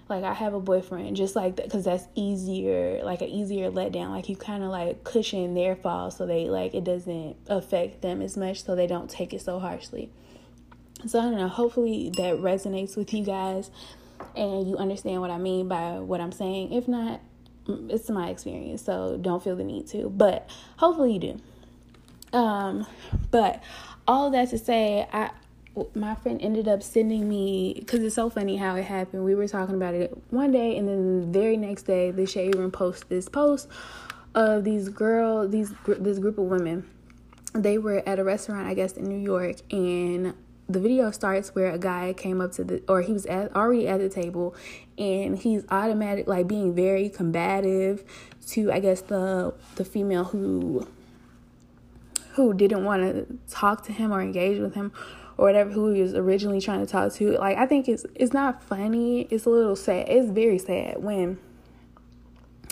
Like 0.09 0.25
I 0.25 0.35
have 0.35 0.53
a 0.53 0.61
boyfriend, 0.61 1.17
just 1.17 1.37
like 1.37 1.57
that, 1.57 1.67
because 1.67 1.85
that's 1.85 2.07
easier, 2.17 3.01
like 3.05 3.23
an 3.23 3.29
easier 3.29 3.71
letdown. 3.71 4.11
Like 4.11 4.29
you 4.29 4.37
kind 4.37 4.65
of 4.65 4.71
like 4.71 5.05
cushion 5.05 5.55
their 5.55 5.77
fall, 5.77 6.11
so 6.11 6.27
they 6.27 6.49
like 6.49 6.75
it 6.75 6.85
doesn't 6.85 7.37
affect 7.47 8.03
them 8.03 8.21
as 8.21 8.37
much, 8.37 8.65
so 8.65 8.75
they 8.75 8.89
don't 8.89 9.09
take 9.09 9.33
it 9.33 9.43
so 9.43 9.61
harshly. 9.61 10.11
So 11.07 11.21
I 11.21 11.23
don't 11.23 11.37
know. 11.37 11.49
Hopefully 11.49 12.11
that 12.17 12.37
resonates 12.37 12.97
with 12.97 13.15
you 13.15 13.25
guys 13.25 13.71
and 14.37 14.69
you 14.69 14.77
understand 14.77 15.21
what 15.21 15.31
I 15.31 15.39
mean 15.39 15.69
by 15.69 15.99
what 15.99 16.21
I'm 16.21 16.33
saying. 16.33 16.73
If 16.73 16.89
not, 16.89 17.21
it's 17.67 18.11
my 18.11 18.31
experience, 18.31 18.83
so 18.83 19.19
don't 19.21 19.43
feel 19.43 19.57
the 19.57 19.65
need 19.65 19.87
to. 19.89 20.09
But 20.09 20.49
hopefully 20.77 21.15
you 21.15 21.19
do. 21.19 21.41
Um, 22.37 22.87
but 23.31 23.63
all 24.07 24.31
that 24.31 24.51
to 24.51 24.59
say, 24.59 25.07
I 25.13 25.31
my 25.95 26.15
friend 26.17 26.41
ended 26.43 26.69
up 26.69 26.83
sending 26.83 27.29
me 27.29 27.75
because 27.79 28.01
it's 28.01 28.15
so 28.15 28.29
funny 28.29 28.57
how 28.57 28.77
it 28.77 28.85
happened. 28.85 29.25
We 29.25 29.35
were 29.35 29.49
talking 29.49 29.75
about 29.75 29.95
it 29.95 30.17
one 30.31 30.53
day, 30.53 30.77
and 30.77 30.89
then 30.89 31.21
the 31.21 31.27
very 31.39 31.57
next 31.57 31.85
day, 31.85 32.11
the 32.11 32.27
shade 32.27 32.55
room 32.55 32.71
post 32.71 33.09
this 33.09 33.29
post 33.29 33.69
of 34.35 34.65
these 34.65 34.89
girl, 34.89 35.49
these 35.49 35.73
this 35.87 36.19
group 36.19 36.39
of 36.39 36.45
women. 36.45 36.89
They 37.55 37.77
were 37.79 38.03
at 38.07 38.19
a 38.19 38.25
restaurant, 38.25 38.67
I 38.67 38.75
guess, 38.75 38.95
in 38.95 39.05
New 39.05 39.19
York, 39.19 39.57
and 39.71 40.35
the 40.73 40.81
video 40.81 41.11
starts 41.11 41.55
where 41.55 41.71
a 41.73 41.79
guy 41.79 42.13
came 42.13 42.41
up 42.41 42.53
to 42.53 42.65
the 42.65 42.83
or 42.89 43.03
he 43.03 43.13
was 43.13 43.27
at, 43.27 43.55
already 43.55 43.87
at 43.89 44.01
the 44.01 44.09
table 44.09 44.55
and 44.99 45.39
he's 45.39 45.65
automatic 45.71 46.27
like 46.27 46.47
being 46.49 46.75
very 46.75 47.09
combative 47.09 48.05
to 48.49 48.73
I 48.73 48.81
guess 48.81 49.03
the 49.03 49.55
the 49.77 49.85
female 49.85 50.25
who 50.25 50.87
who 52.35 52.55
didn't 52.55 52.85
want 52.85 53.03
to 53.03 53.39
talk 53.55 53.85
to 53.87 53.93
him 53.93 54.13
or 54.13 54.21
engage 54.21 54.59
with 54.59 54.75
him 54.75 54.93
or 55.37 55.47
whatever 55.47 55.71
who 55.71 55.93
he 55.93 56.03
was 56.03 56.15
originally 56.15 56.61
trying 56.61 56.81
to 56.81 56.91
talk 56.91 57.13
to. 57.15 57.33
Like 57.33 57.59
I 57.59 57.67
think 57.67 57.89
it's 57.89 58.07
it's 58.15 58.33
not 58.33 58.63
funny. 58.63 59.23
It's 59.23 59.45
a 59.45 59.51
little 59.51 59.77
sad. 59.77 60.09
It's 60.09 60.31
very 60.31 60.59
sad 60.59 61.03
when 61.03 61.39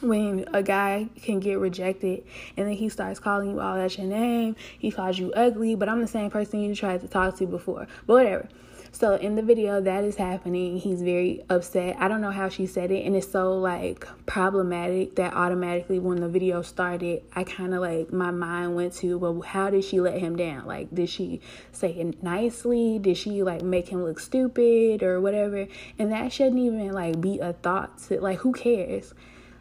when 0.03 0.47
a 0.53 0.63
guy 0.63 1.09
can 1.23 1.41
get 1.41 1.59
rejected 1.59 2.25
and 2.57 2.67
then 2.67 2.75
he 2.75 2.89
starts 2.89 3.21
calling 3.21 3.51
you 3.51 3.61
all 3.61 3.77
at 3.77 3.99
your 3.99 4.07
name. 4.07 4.57
He 4.79 4.91
calls 4.91 5.19
you 5.19 5.33
ugly, 5.33 5.75
but 5.75 5.89
I'm 5.89 6.01
the 6.01 6.09
same 6.09 6.31
person 6.31 6.61
you 6.61 6.75
tried 6.75 7.01
to 7.03 7.09
talk 7.09 7.37
to 7.39 7.47
before. 7.47 7.87
But 8.07 8.15
whatever. 8.15 8.49
So 8.93 9.15
in 9.15 9.37
the 9.37 9.43
video 9.43 9.81
that 9.81 10.03
is 10.03 10.17
happening, 10.17 10.77
he's 10.79 11.01
very 11.01 11.45
upset. 11.49 11.97
I 12.01 12.09
don't 12.09 12.21
know 12.21 12.33
how 12.33 12.49
she 12.49 12.67
said 12.67 12.91
it, 12.91 13.07
and 13.07 13.15
it's 13.15 13.31
so 13.31 13.57
like 13.57 14.07
problematic 14.27 15.15
that 15.15 15.33
automatically 15.33 16.01
when 16.01 16.21
the 16.21 16.29
video 16.29 16.61
started, 16.63 17.23
I 17.35 17.45
kind 17.45 17.73
of 17.73 17.81
like 17.81 18.13
my 18.13 18.33
mind 18.33 18.75
went 18.75 18.95
to, 18.95 19.17
well, 19.17 19.43
how 19.43 19.71
did 19.71 19.85
she 19.85 20.01
let 20.01 20.19
him 20.19 20.35
down? 20.35 20.67
Like, 20.67 20.93
did 20.93 21.09
she 21.09 21.41
say 21.71 21.93
it 21.93 22.23
nicely? 22.23 22.99
Did 22.99 23.17
she 23.17 23.45
like 23.45 23.63
make 23.63 23.89
him 23.89 24.03
look 24.03 24.19
stupid 24.19 25.05
or 25.05 25.21
whatever? 25.21 25.69
And 25.99 26.11
that 26.11 26.33
shouldn't 26.33 26.59
even 26.59 26.91
like 26.91 27.21
be 27.21 27.39
a 27.39 27.53
thought 27.53 27.99
to 28.09 28.21
like 28.21 28.39
who 28.39 28.53
cares? 28.53 29.15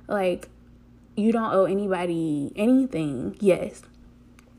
Like, 0.10 0.50
you 1.16 1.32
don't 1.32 1.54
owe 1.54 1.66
anybody 1.66 2.52
anything. 2.56 3.38
Yes, 3.40 3.82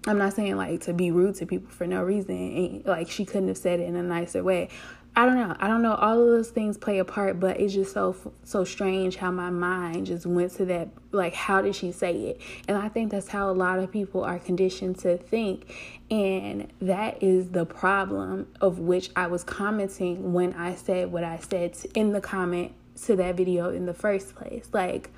I'm 0.07 0.17
not 0.17 0.33
saying 0.35 0.57
like 0.57 0.83
to 0.83 0.95
be 0.95 1.11
rude 1.11 1.35
to 1.37 1.47
people 1.47 1.71
for 1.71 1.87
no 1.87 2.03
reason. 2.03 2.37
And, 2.37 2.87
like 2.87 3.11
she 3.11 3.25
couldn't 3.25 3.49
have 3.49 3.59
said 3.59 3.81
it 3.81 3.89
in 3.89 3.97
a 3.97 4.03
nicer 4.03 4.43
way. 4.43 4.69
I 5.17 5.27
don't 5.27 5.35
know. 5.35 5.57
I 5.59 5.67
don't 5.67 5.83
know. 5.83 5.95
All 5.95 6.23
of 6.23 6.29
those 6.29 6.51
things 6.51 6.79
play 6.79 7.01
a 7.01 7.05
part, 7.05 7.41
but 7.41 7.59
it's 7.59 7.75
just 7.75 7.93
so 7.93 8.15
so 8.45 8.65
strange 8.65 9.17
how 9.17 9.33
my 9.33 9.51
mind 9.51 10.07
just 10.07 10.25
went 10.25 10.53
to 10.53 10.65
that. 10.67 10.89
Like, 11.11 11.35
how 11.35 11.61
did 11.61 11.75
she 11.75 11.91
say 11.91 12.15
it? 12.29 12.41
And 12.69 12.79
I 12.79 12.89
think 12.89 13.11
that's 13.11 13.27
how 13.27 13.51
a 13.51 13.53
lot 13.53 13.81
of 13.81 13.91
people 13.91 14.23
are 14.23 14.39
conditioned 14.39 15.01
to 15.01 15.17
think, 15.19 15.75
and 16.13 16.73
that 16.81 17.21
is 17.23 17.51
the 17.51 17.67
problem 17.67 18.47
of 18.61 18.79
which 18.79 19.11
I 19.17 19.27
was 19.27 19.43
commenting 19.43 20.33
when 20.33 20.55
I 20.55 20.77
said 20.77 21.11
what 21.11 21.25
I 21.25 21.39
said 21.39 21.77
in 21.97 22.13
the 22.13 22.21
comment 22.21 22.73
to 23.07 23.17
that 23.17 23.35
video 23.35 23.71
in 23.71 23.87
the 23.87 23.95
first 23.95 24.37
place. 24.37 24.69
Like, 24.73 25.11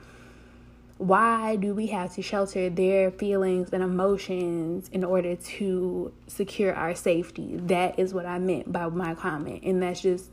why 1.03 1.57
do 1.57 1.75
we 1.75 1.89
have 1.89 2.15
to 2.15 2.23
shelter 2.23 2.71
their 2.71 3.11
feelings 3.11 3.71
and 3.73 3.83
emotions 3.83 4.89
in 4.93 5.03
order 5.03 5.35
to 5.35 6.13
secure 6.29 6.73
our 6.73 6.95
safety? 6.95 7.57
That 7.57 7.99
is 7.99 8.15
what 8.15 8.25
I 8.25 8.39
meant 8.39 8.73
by 8.73 8.89
my 8.89 9.17
comment. 9.17 9.65
And 9.65 9.83
that's 9.83 10.01
just, 10.01 10.31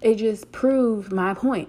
it 0.00 0.14
just 0.14 0.52
proved 0.52 1.12
my 1.12 1.34
point. 1.34 1.68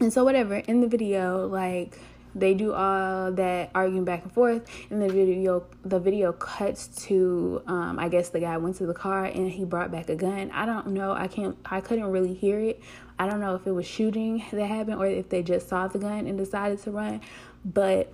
And 0.00 0.12
so, 0.12 0.24
whatever, 0.24 0.56
in 0.56 0.80
the 0.80 0.88
video, 0.88 1.46
like, 1.46 1.96
they 2.34 2.54
do 2.54 2.72
all 2.72 3.30
that 3.32 3.70
arguing 3.74 4.04
back 4.04 4.22
and 4.22 4.32
forth 4.32 4.66
and 4.90 5.02
the 5.02 5.08
video 5.08 5.64
the 5.84 6.00
video 6.00 6.32
cuts 6.32 6.86
to 6.86 7.62
um, 7.66 7.98
i 7.98 8.08
guess 8.08 8.30
the 8.30 8.40
guy 8.40 8.56
went 8.56 8.74
to 8.76 8.86
the 8.86 8.94
car 8.94 9.26
and 9.26 9.50
he 9.50 9.64
brought 9.64 9.90
back 9.90 10.08
a 10.08 10.16
gun 10.16 10.50
i 10.52 10.64
don't 10.64 10.86
know 10.86 11.12
i 11.12 11.26
can't 11.26 11.56
i 11.66 11.78
couldn't 11.78 12.06
really 12.06 12.32
hear 12.32 12.58
it 12.58 12.80
i 13.18 13.28
don't 13.28 13.38
know 13.38 13.54
if 13.54 13.66
it 13.66 13.72
was 13.72 13.86
shooting 13.86 14.42
that 14.50 14.66
happened 14.66 14.98
or 14.98 15.06
if 15.06 15.28
they 15.28 15.42
just 15.42 15.68
saw 15.68 15.86
the 15.88 15.98
gun 15.98 16.26
and 16.26 16.38
decided 16.38 16.82
to 16.82 16.90
run 16.90 17.20
but 17.64 18.12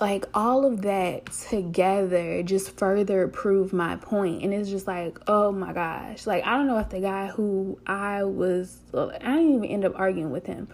like 0.00 0.24
all 0.32 0.64
of 0.64 0.82
that 0.82 1.30
together 1.30 2.42
just 2.42 2.76
further 2.78 3.28
proved 3.28 3.72
my 3.72 3.96
point. 3.96 4.42
And 4.42 4.54
it's 4.54 4.70
just 4.70 4.86
like 4.86 5.18
oh 5.26 5.52
my 5.52 5.72
gosh. 5.72 6.26
Like 6.26 6.44
i 6.46 6.56
don't 6.56 6.66
know 6.66 6.78
if 6.78 6.88
the 6.88 7.00
guy 7.00 7.28
who 7.28 7.78
i 7.86 8.24
was 8.24 8.78
i 8.94 9.36
didn't 9.36 9.54
even 9.54 9.64
end 9.64 9.84
up 9.84 9.92
arguing 9.96 10.30
with 10.30 10.46
him 10.46 10.68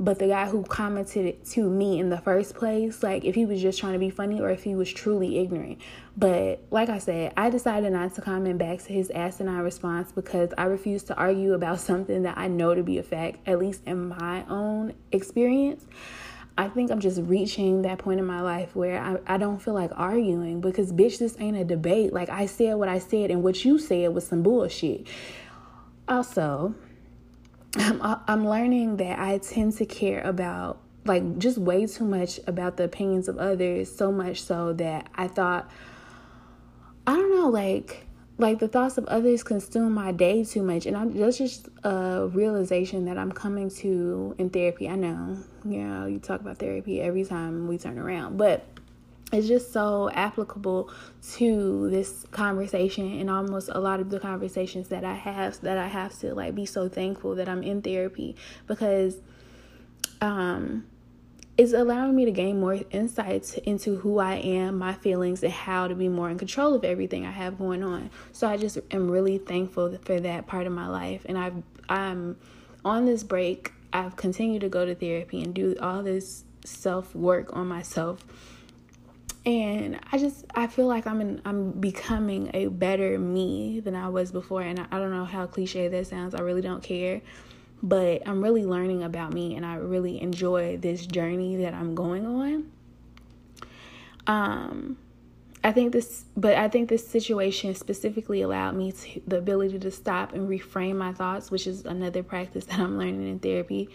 but 0.00 0.18
the 0.18 0.26
guy 0.26 0.46
who 0.46 0.64
commented 0.64 1.44
to 1.44 1.70
me 1.70 2.00
in 2.00 2.10
the 2.10 2.18
first 2.18 2.56
place 2.56 3.00
like 3.04 3.24
if 3.24 3.36
he 3.36 3.46
was 3.46 3.62
just 3.62 3.78
trying 3.78 3.92
to 3.92 3.98
be 4.00 4.10
funny 4.10 4.40
or 4.40 4.50
if 4.50 4.64
he 4.64 4.74
was 4.74 4.92
truly 4.92 5.38
ignorant. 5.38 5.78
But 6.16 6.64
like 6.70 6.88
i 6.88 6.98
said 6.98 7.32
i 7.36 7.50
decided 7.50 7.92
not 7.92 8.14
to 8.14 8.20
comment 8.20 8.58
back 8.58 8.80
to 8.84 8.92
his 8.92 9.10
asinine 9.10 9.60
response 9.60 10.10
because 10.10 10.50
i 10.58 10.64
refuse 10.64 11.04
to 11.04 11.14
argue 11.14 11.54
about 11.54 11.80
something 11.90 12.22
that 12.22 12.36
i 12.38 12.48
know 12.48 12.74
to 12.74 12.82
be 12.82 12.98
a 12.98 13.02
fact 13.04 13.46
at 13.46 13.58
least 13.58 13.82
in 13.86 14.08
my 14.08 14.44
own 14.48 14.94
experience 15.12 15.84
I 16.56 16.68
think 16.68 16.92
I'm 16.92 17.00
just 17.00 17.20
reaching 17.22 17.82
that 17.82 17.98
point 17.98 18.20
in 18.20 18.26
my 18.26 18.40
life 18.40 18.76
where 18.76 19.00
I, 19.00 19.34
I 19.34 19.38
don't 19.38 19.60
feel 19.60 19.74
like 19.74 19.90
arguing 19.96 20.60
because, 20.60 20.92
bitch, 20.92 21.18
this 21.18 21.36
ain't 21.40 21.56
a 21.56 21.64
debate. 21.64 22.12
Like, 22.12 22.28
I 22.28 22.46
said 22.46 22.74
what 22.76 22.88
I 22.88 23.00
said, 23.00 23.32
and 23.32 23.42
what 23.42 23.64
you 23.64 23.78
said 23.78 24.14
was 24.14 24.26
some 24.26 24.42
bullshit. 24.44 25.08
Also, 26.06 26.76
I'm, 27.76 28.00
I'm 28.28 28.46
learning 28.46 28.98
that 28.98 29.18
I 29.18 29.38
tend 29.38 29.76
to 29.78 29.86
care 29.86 30.20
about, 30.20 30.80
like, 31.04 31.38
just 31.38 31.58
way 31.58 31.86
too 31.86 32.04
much 32.04 32.38
about 32.46 32.76
the 32.76 32.84
opinions 32.84 33.26
of 33.26 33.36
others, 33.36 33.94
so 33.94 34.12
much 34.12 34.40
so 34.40 34.72
that 34.74 35.08
I 35.16 35.26
thought, 35.26 35.68
I 37.04 37.14
don't 37.14 37.34
know, 37.34 37.48
like, 37.48 38.03
like 38.36 38.58
the 38.58 38.68
thoughts 38.68 38.98
of 38.98 39.04
others 39.06 39.42
consume 39.42 39.92
my 39.92 40.10
day 40.10 40.44
too 40.44 40.62
much 40.62 40.86
and 40.86 40.96
I'm 40.96 41.16
that's 41.16 41.38
just 41.38 41.68
a 41.84 42.28
realization 42.32 43.04
that 43.04 43.16
I'm 43.16 43.30
coming 43.30 43.70
to 43.70 44.34
in 44.38 44.50
therapy. 44.50 44.88
I 44.88 44.96
know, 44.96 45.38
you 45.64 45.84
know, 45.84 46.06
you 46.06 46.18
talk 46.18 46.40
about 46.40 46.58
therapy 46.58 47.00
every 47.00 47.24
time 47.24 47.68
we 47.68 47.78
turn 47.78 47.98
around, 47.98 48.36
but 48.36 48.66
it's 49.32 49.48
just 49.48 49.72
so 49.72 50.10
applicable 50.12 50.90
to 51.34 51.90
this 51.90 52.26
conversation 52.30 53.20
and 53.20 53.30
almost 53.30 53.68
a 53.72 53.80
lot 53.80 54.00
of 54.00 54.10
the 54.10 54.20
conversations 54.20 54.88
that 54.88 55.04
I 55.04 55.14
have 55.14 55.60
that 55.62 55.78
I 55.78 55.88
have 55.88 56.18
to 56.20 56.34
like 56.34 56.54
be 56.54 56.66
so 56.66 56.88
thankful 56.88 57.34
that 57.36 57.48
I'm 57.48 57.62
in 57.62 57.82
therapy 57.82 58.36
because 58.66 59.16
um 60.20 60.86
it's 61.56 61.72
allowing 61.72 62.16
me 62.16 62.24
to 62.24 62.32
gain 62.32 62.58
more 62.58 62.80
insights 62.90 63.54
into 63.58 63.96
who 63.96 64.18
I 64.18 64.34
am, 64.34 64.78
my 64.78 64.92
feelings, 64.92 65.42
and 65.42 65.52
how 65.52 65.86
to 65.86 65.94
be 65.94 66.08
more 66.08 66.28
in 66.28 66.36
control 66.36 66.74
of 66.74 66.84
everything 66.84 67.24
I 67.24 67.30
have 67.30 67.58
going 67.58 67.84
on. 67.84 68.10
So 68.32 68.48
I 68.48 68.56
just 68.56 68.78
am 68.90 69.08
really 69.08 69.38
thankful 69.38 69.96
for 70.02 70.18
that 70.18 70.46
part 70.46 70.66
of 70.66 70.72
my 70.72 70.88
life. 70.88 71.24
And 71.28 71.38
I've 71.38 71.62
I'm 71.88 72.36
on 72.84 73.06
this 73.06 73.22
break. 73.22 73.72
I've 73.92 74.16
continued 74.16 74.62
to 74.62 74.68
go 74.68 74.84
to 74.84 74.94
therapy 74.94 75.42
and 75.42 75.54
do 75.54 75.76
all 75.80 76.02
this 76.02 76.44
self 76.64 77.14
work 77.14 77.54
on 77.54 77.68
myself. 77.68 78.24
And 79.46 80.00
I 80.10 80.18
just 80.18 80.44
I 80.56 80.66
feel 80.66 80.86
like 80.86 81.06
I'm 81.06 81.20
in, 81.20 81.40
I'm 81.44 81.70
becoming 81.72 82.50
a 82.52 82.66
better 82.66 83.16
me 83.16 83.78
than 83.78 83.94
I 83.94 84.08
was 84.08 84.32
before. 84.32 84.62
And 84.62 84.80
I, 84.80 84.86
I 84.90 84.98
don't 84.98 85.12
know 85.12 85.24
how 85.24 85.46
cliche 85.46 85.86
that 85.86 86.06
sounds. 86.08 86.34
I 86.34 86.40
really 86.40 86.62
don't 86.62 86.82
care 86.82 87.20
but 87.82 88.26
I'm 88.26 88.42
really 88.42 88.64
learning 88.64 89.02
about 89.02 89.32
me 89.32 89.56
and 89.56 89.64
I 89.64 89.76
really 89.76 90.20
enjoy 90.20 90.76
this 90.76 91.06
journey 91.06 91.56
that 91.56 91.74
I'm 91.74 91.94
going 91.94 92.26
on. 92.26 92.72
Um 94.26 94.98
I 95.62 95.72
think 95.72 95.92
this 95.92 96.24
but 96.36 96.56
I 96.56 96.68
think 96.68 96.88
this 96.88 97.06
situation 97.06 97.74
specifically 97.74 98.42
allowed 98.42 98.76
me 98.76 98.92
to 98.92 99.20
the 99.26 99.38
ability 99.38 99.78
to 99.78 99.90
stop 99.90 100.34
and 100.34 100.48
reframe 100.48 100.96
my 100.96 101.12
thoughts, 101.12 101.50
which 101.50 101.66
is 101.66 101.84
another 101.84 102.22
practice 102.22 102.64
that 102.66 102.78
I'm 102.78 102.98
learning 102.98 103.28
in 103.28 103.38
therapy. 103.38 103.88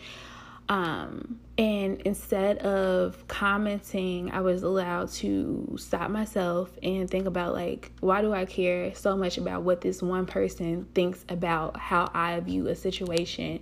Um, 0.69 1.39
and 1.57 1.99
instead 2.01 2.59
of 2.59 3.27
commenting, 3.27 4.31
I 4.31 4.41
was 4.41 4.61
allowed 4.61 5.09
to 5.13 5.75
stop 5.77 6.11
myself 6.11 6.71
and 6.83 7.09
think 7.09 7.25
about 7.25 7.53
like, 7.53 7.91
why 7.99 8.21
do 8.21 8.33
I 8.33 8.45
care 8.45 8.93
so 8.93 9.17
much 9.17 9.37
about 9.37 9.63
what 9.63 9.81
this 9.81 10.01
one 10.01 10.27
person 10.27 10.87
thinks 10.93 11.25
about 11.27 11.75
how 11.75 12.09
I 12.13 12.39
view 12.39 12.67
a 12.67 12.75
situation 12.75 13.61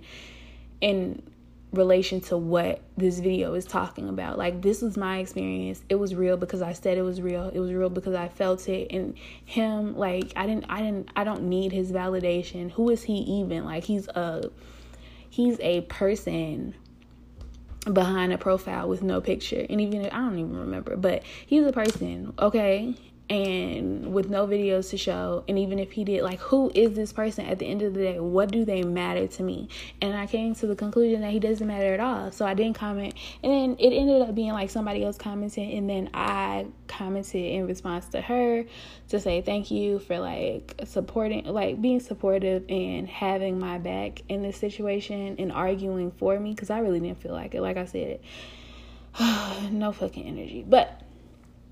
in 0.82 1.22
relation 1.72 2.20
to 2.20 2.36
what 2.36 2.80
this 2.96 3.18
video 3.18 3.54
is 3.54 3.64
talking 3.64 4.08
about. 4.08 4.38
Like 4.38 4.62
this 4.62 4.80
was 4.80 4.96
my 4.96 5.18
experience. 5.18 5.82
It 5.88 5.96
was 5.96 6.14
real 6.14 6.36
because 6.36 6.62
I 6.62 6.72
said 6.72 6.96
it 6.96 7.02
was 7.02 7.20
real. 7.20 7.48
It 7.48 7.58
was 7.58 7.72
real 7.72 7.90
because 7.90 8.14
I 8.14 8.28
felt 8.28 8.68
it 8.68 8.90
and 8.90 9.14
him 9.44 9.96
like 9.96 10.32
I 10.34 10.46
didn't 10.46 10.64
I 10.68 10.80
didn't 10.80 11.10
I 11.14 11.24
don't 11.24 11.42
need 11.44 11.72
his 11.72 11.92
validation. 11.92 12.70
Who 12.72 12.88
is 12.88 13.02
he 13.02 13.14
even? 13.14 13.64
Like 13.64 13.84
he's 13.84 14.08
a 14.08 14.50
he's 15.28 15.60
a 15.60 15.82
person 15.82 16.74
behind 17.92 18.32
a 18.32 18.38
profile 18.38 18.88
with 18.88 19.02
no 19.02 19.20
picture. 19.20 19.64
And 19.68 19.80
even 19.80 20.06
I 20.06 20.20
don't 20.20 20.38
even 20.38 20.56
remember, 20.56 20.96
but 20.96 21.22
he's 21.46 21.64
a 21.64 21.72
person, 21.72 22.32
okay? 22.38 22.94
And 23.30 24.12
with 24.12 24.30
no 24.30 24.46
videos 24.46 24.90
to 24.90 24.96
show 24.96 25.44
and 25.48 25.58
even 25.58 25.78
if 25.78 25.92
he 25.92 26.04
did 26.04 26.22
like 26.22 26.38
who 26.38 26.70
is 26.74 26.94
this 26.94 27.12
person? 27.12 27.46
At 27.46 27.58
the 27.58 27.66
end 27.66 27.82
of 27.82 27.94
the 27.94 28.00
day 28.00 28.20
what 28.20 28.50
do 28.50 28.64
they 28.64 28.82
matter 28.82 29.26
to 29.26 29.42
me? 29.42 29.68
And 30.00 30.16
i 30.16 30.26
came 30.26 30.54
to 30.56 30.66
the 30.66 30.76
conclusion 30.76 31.20
that 31.20 31.30
he 31.30 31.38
doesn't 31.38 31.66
matter 31.66 31.92
at 31.92 32.00
all 32.00 32.30
so 32.32 32.46
i 32.46 32.54
didn't 32.54 32.76
comment. 32.76 33.14
And 33.42 33.52
then 33.52 33.76
it 33.78 33.94
ended 33.94 34.22
up 34.22 34.34
being 34.34 34.52
like 34.52 34.70
somebody 34.70 35.04
else 35.04 35.18
commented 35.18 35.68
and 35.70 35.88
then 35.88 36.10
i 36.14 36.66
commented 36.86 37.42
in 37.42 37.66
response 37.66 38.06
to 38.08 38.20
her 38.20 38.64
to 39.08 39.20
say 39.20 39.42
thank 39.42 39.70
you 39.70 39.98
for 39.98 40.18
like 40.18 40.74
supporting 40.84 41.44
like 41.44 41.80
being 41.80 42.00
supportive 42.00 42.64
and 42.68 43.08
having 43.08 43.58
my 43.58 43.78
back 43.78 44.22
in 44.28 44.42
this 44.42 44.56
situation 44.56 45.36
and 45.38 45.52
arguing 45.52 46.10
for 46.12 46.38
me 46.40 46.54
because 46.54 46.70
i 46.70 46.78
really 46.78 47.00
didn't 47.00 47.20
feel 47.20 47.32
like 47.32 47.54
it 47.54 47.60
like 47.60 47.76
i 47.76 47.84
said. 47.84 48.20
No 49.70 49.92
fucking 49.92 50.26
energy. 50.26 50.64
But 50.66 51.02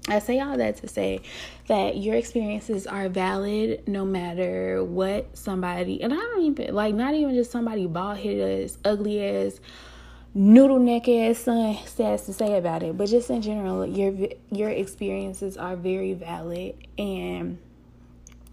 I 0.09 0.21
say 0.21 0.39
all 0.39 0.57
that 0.57 0.77
to 0.79 0.89
say 0.89 1.21
that 1.67 1.97
your 1.97 2.15
experiences 2.15 2.87
are 2.87 3.09
valid 3.09 3.89
no 3.89 4.05
matter 4.05 4.85
what 4.85 5.37
somebody, 5.37 6.03
and 6.03 6.13
I 6.13 6.17
don't 6.17 6.43
even 6.43 6.75
like 6.75 6.95
not 6.95 7.15
even 7.15 7.35
just 7.35 7.51
somebody 7.51 7.87
bald 7.87 8.19
headed 8.19 8.65
as 8.65 8.79
ugly 8.85 9.25
as 9.25 9.61
noodle 10.33 10.79
neck 10.79 11.09
ass 11.09 11.39
son 11.39 11.77
says 11.87 12.27
to 12.27 12.33
say 12.33 12.57
about 12.57 12.83
it, 12.83 12.97
but 12.97 13.09
just 13.09 13.31
in 13.31 13.43
general, 13.43 13.85
your 13.85 14.29
your 14.53 14.71
experiences 14.71 15.57
are 15.57 15.75
very 15.75 16.13
valid, 16.13 16.77
and 16.99 17.59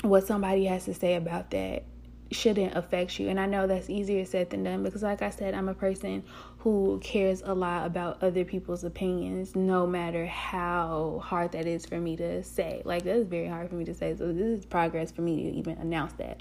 what 0.01 0.25
somebody 0.25 0.65
has 0.65 0.85
to 0.85 0.93
say 0.93 1.15
about 1.15 1.51
that 1.51 1.83
shouldn't 2.31 2.75
affect 2.75 3.19
you. 3.19 3.29
And 3.29 3.39
I 3.39 3.45
know 3.45 3.67
that's 3.67 3.89
easier 3.89 4.25
said 4.25 4.49
than 4.49 4.63
done 4.63 4.83
because, 4.83 5.03
like 5.03 5.21
I 5.21 5.29
said, 5.29 5.53
I'm 5.53 5.69
a 5.69 5.73
person 5.73 6.23
who 6.63 6.97
cares 7.03 7.41
a 7.45 7.53
lot 7.53 7.85
about 7.85 8.23
other 8.23 8.45
people's 8.45 8.85
opinions, 8.85 9.53
no 9.53 9.85
matter 9.85 10.25
how 10.25 11.21
hard 11.21 11.51
that 11.51 11.65
is 11.65 11.85
for 11.85 11.99
me 11.99 12.15
to 12.15 12.41
say. 12.41 12.81
Like, 12.85 13.03
that 13.03 13.17
is 13.17 13.27
very 13.27 13.47
hard 13.47 13.69
for 13.69 13.75
me 13.75 13.83
to 13.83 13.93
say. 13.93 14.15
So, 14.15 14.31
this 14.31 14.59
is 14.59 14.65
progress 14.65 15.11
for 15.11 15.21
me 15.23 15.43
to 15.43 15.57
even 15.57 15.77
announce 15.77 16.13
that. 16.13 16.39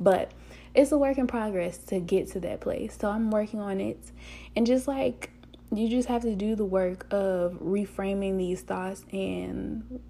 But 0.00 0.32
it's 0.74 0.90
a 0.90 0.98
work 0.98 1.18
in 1.18 1.28
progress 1.28 1.78
to 1.84 2.00
get 2.00 2.32
to 2.32 2.40
that 2.40 2.60
place. 2.60 2.96
So, 3.00 3.10
I'm 3.10 3.30
working 3.30 3.60
on 3.60 3.80
it. 3.80 4.10
And 4.56 4.66
just 4.66 4.88
like 4.88 5.30
you 5.72 5.88
just 5.88 6.08
have 6.08 6.22
to 6.22 6.34
do 6.34 6.56
the 6.56 6.64
work 6.64 7.06
of 7.12 7.52
reframing 7.60 8.38
these 8.38 8.62
thoughts 8.62 9.04
and 9.12 10.00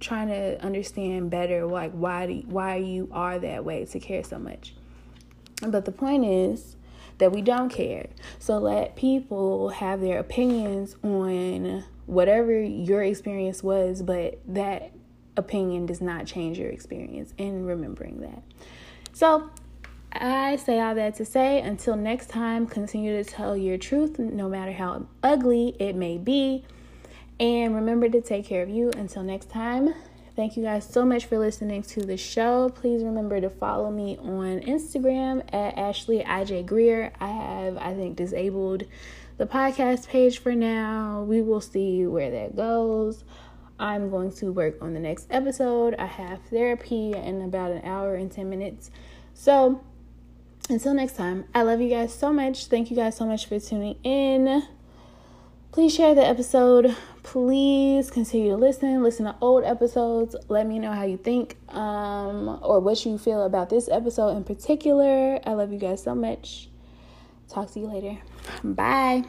trying 0.00 0.28
to 0.28 0.60
understand 0.64 1.30
better 1.30 1.64
like 1.64 1.92
why 1.92 2.26
do, 2.26 2.42
why 2.48 2.76
you 2.76 3.08
are 3.12 3.38
that 3.38 3.64
way 3.64 3.84
to 3.84 4.00
care 4.00 4.24
so 4.24 4.38
much. 4.38 4.74
But 5.62 5.84
the 5.84 5.92
point 5.92 6.24
is 6.24 6.74
that 7.20 7.32
we 7.32 7.40
don't 7.40 7.68
care. 7.70 8.08
So 8.38 8.58
let 8.58 8.96
people 8.96 9.68
have 9.68 10.00
their 10.00 10.18
opinions 10.18 10.96
on 11.02 11.84
whatever 12.06 12.60
your 12.60 13.02
experience 13.02 13.62
was, 13.62 14.02
but 14.02 14.40
that 14.48 14.92
opinion 15.36 15.86
does 15.86 16.00
not 16.00 16.26
change 16.26 16.58
your 16.58 16.70
experience 16.70 17.32
and 17.38 17.66
remembering 17.66 18.20
that. 18.20 18.42
So 19.12 19.48
I 20.12 20.56
say 20.56 20.80
all 20.80 20.94
that 20.96 21.14
to 21.16 21.24
say 21.24 21.60
until 21.60 21.94
next 21.94 22.30
time, 22.30 22.66
continue 22.66 23.22
to 23.22 23.30
tell 23.30 23.56
your 23.56 23.78
truth 23.78 24.18
no 24.18 24.48
matter 24.48 24.72
how 24.72 25.06
ugly 25.22 25.76
it 25.78 25.94
may 25.94 26.18
be. 26.18 26.64
And 27.38 27.74
remember 27.74 28.08
to 28.08 28.20
take 28.20 28.44
care 28.44 28.62
of 28.62 28.68
you. 28.68 28.90
Until 28.96 29.22
next 29.22 29.48
time, 29.50 29.94
thank 30.40 30.56
you 30.56 30.62
guys 30.62 30.88
so 30.88 31.04
much 31.04 31.26
for 31.26 31.38
listening 31.38 31.82
to 31.82 32.00
the 32.00 32.16
show. 32.16 32.70
Please 32.70 33.04
remember 33.04 33.42
to 33.42 33.50
follow 33.50 33.90
me 33.90 34.16
on 34.16 34.60
Instagram 34.60 35.42
at 35.52 35.76
Ashley 35.76 36.20
IJ 36.20 36.64
Greer. 36.64 37.12
I 37.20 37.26
have, 37.26 37.76
I 37.76 37.92
think, 37.92 38.16
disabled 38.16 38.84
the 39.36 39.44
podcast 39.44 40.08
page 40.08 40.38
for 40.38 40.54
now. 40.54 41.24
We 41.28 41.42
will 41.42 41.60
see 41.60 42.06
where 42.06 42.30
that 42.30 42.56
goes. 42.56 43.22
I'm 43.78 44.08
going 44.08 44.32
to 44.36 44.50
work 44.50 44.78
on 44.80 44.94
the 44.94 45.00
next 45.00 45.26
episode. 45.28 45.94
I 45.96 46.06
have 46.06 46.40
therapy 46.44 47.12
in 47.12 47.42
about 47.42 47.72
an 47.72 47.84
hour 47.84 48.14
and 48.14 48.32
10 48.32 48.48
minutes. 48.48 48.90
So, 49.34 49.84
until 50.70 50.94
next 50.94 51.16
time, 51.16 51.44
I 51.54 51.60
love 51.64 51.82
you 51.82 51.90
guys 51.90 52.14
so 52.14 52.32
much. 52.32 52.64
Thank 52.68 52.90
you 52.90 52.96
guys 52.96 53.14
so 53.14 53.26
much 53.26 53.44
for 53.44 53.60
tuning 53.60 53.98
in. 54.04 54.62
Please 55.70 55.94
share 55.94 56.14
the 56.14 56.26
episode. 56.26 56.96
Please 57.22 58.10
continue 58.10 58.50
to 58.50 58.56
listen. 58.56 59.02
Listen 59.02 59.26
to 59.26 59.36
old 59.40 59.64
episodes. 59.64 60.34
Let 60.48 60.66
me 60.66 60.78
know 60.78 60.92
how 60.92 61.04
you 61.04 61.16
think 61.16 61.56
um, 61.68 62.58
or 62.62 62.80
what 62.80 63.04
you 63.04 63.18
feel 63.18 63.44
about 63.44 63.70
this 63.70 63.88
episode 63.88 64.36
in 64.36 64.44
particular. 64.44 65.40
I 65.46 65.52
love 65.52 65.72
you 65.72 65.78
guys 65.78 66.02
so 66.02 66.14
much. 66.14 66.68
Talk 67.48 67.70
to 67.72 67.80
you 67.80 67.86
later. 67.86 68.18
Bye. 68.64 69.24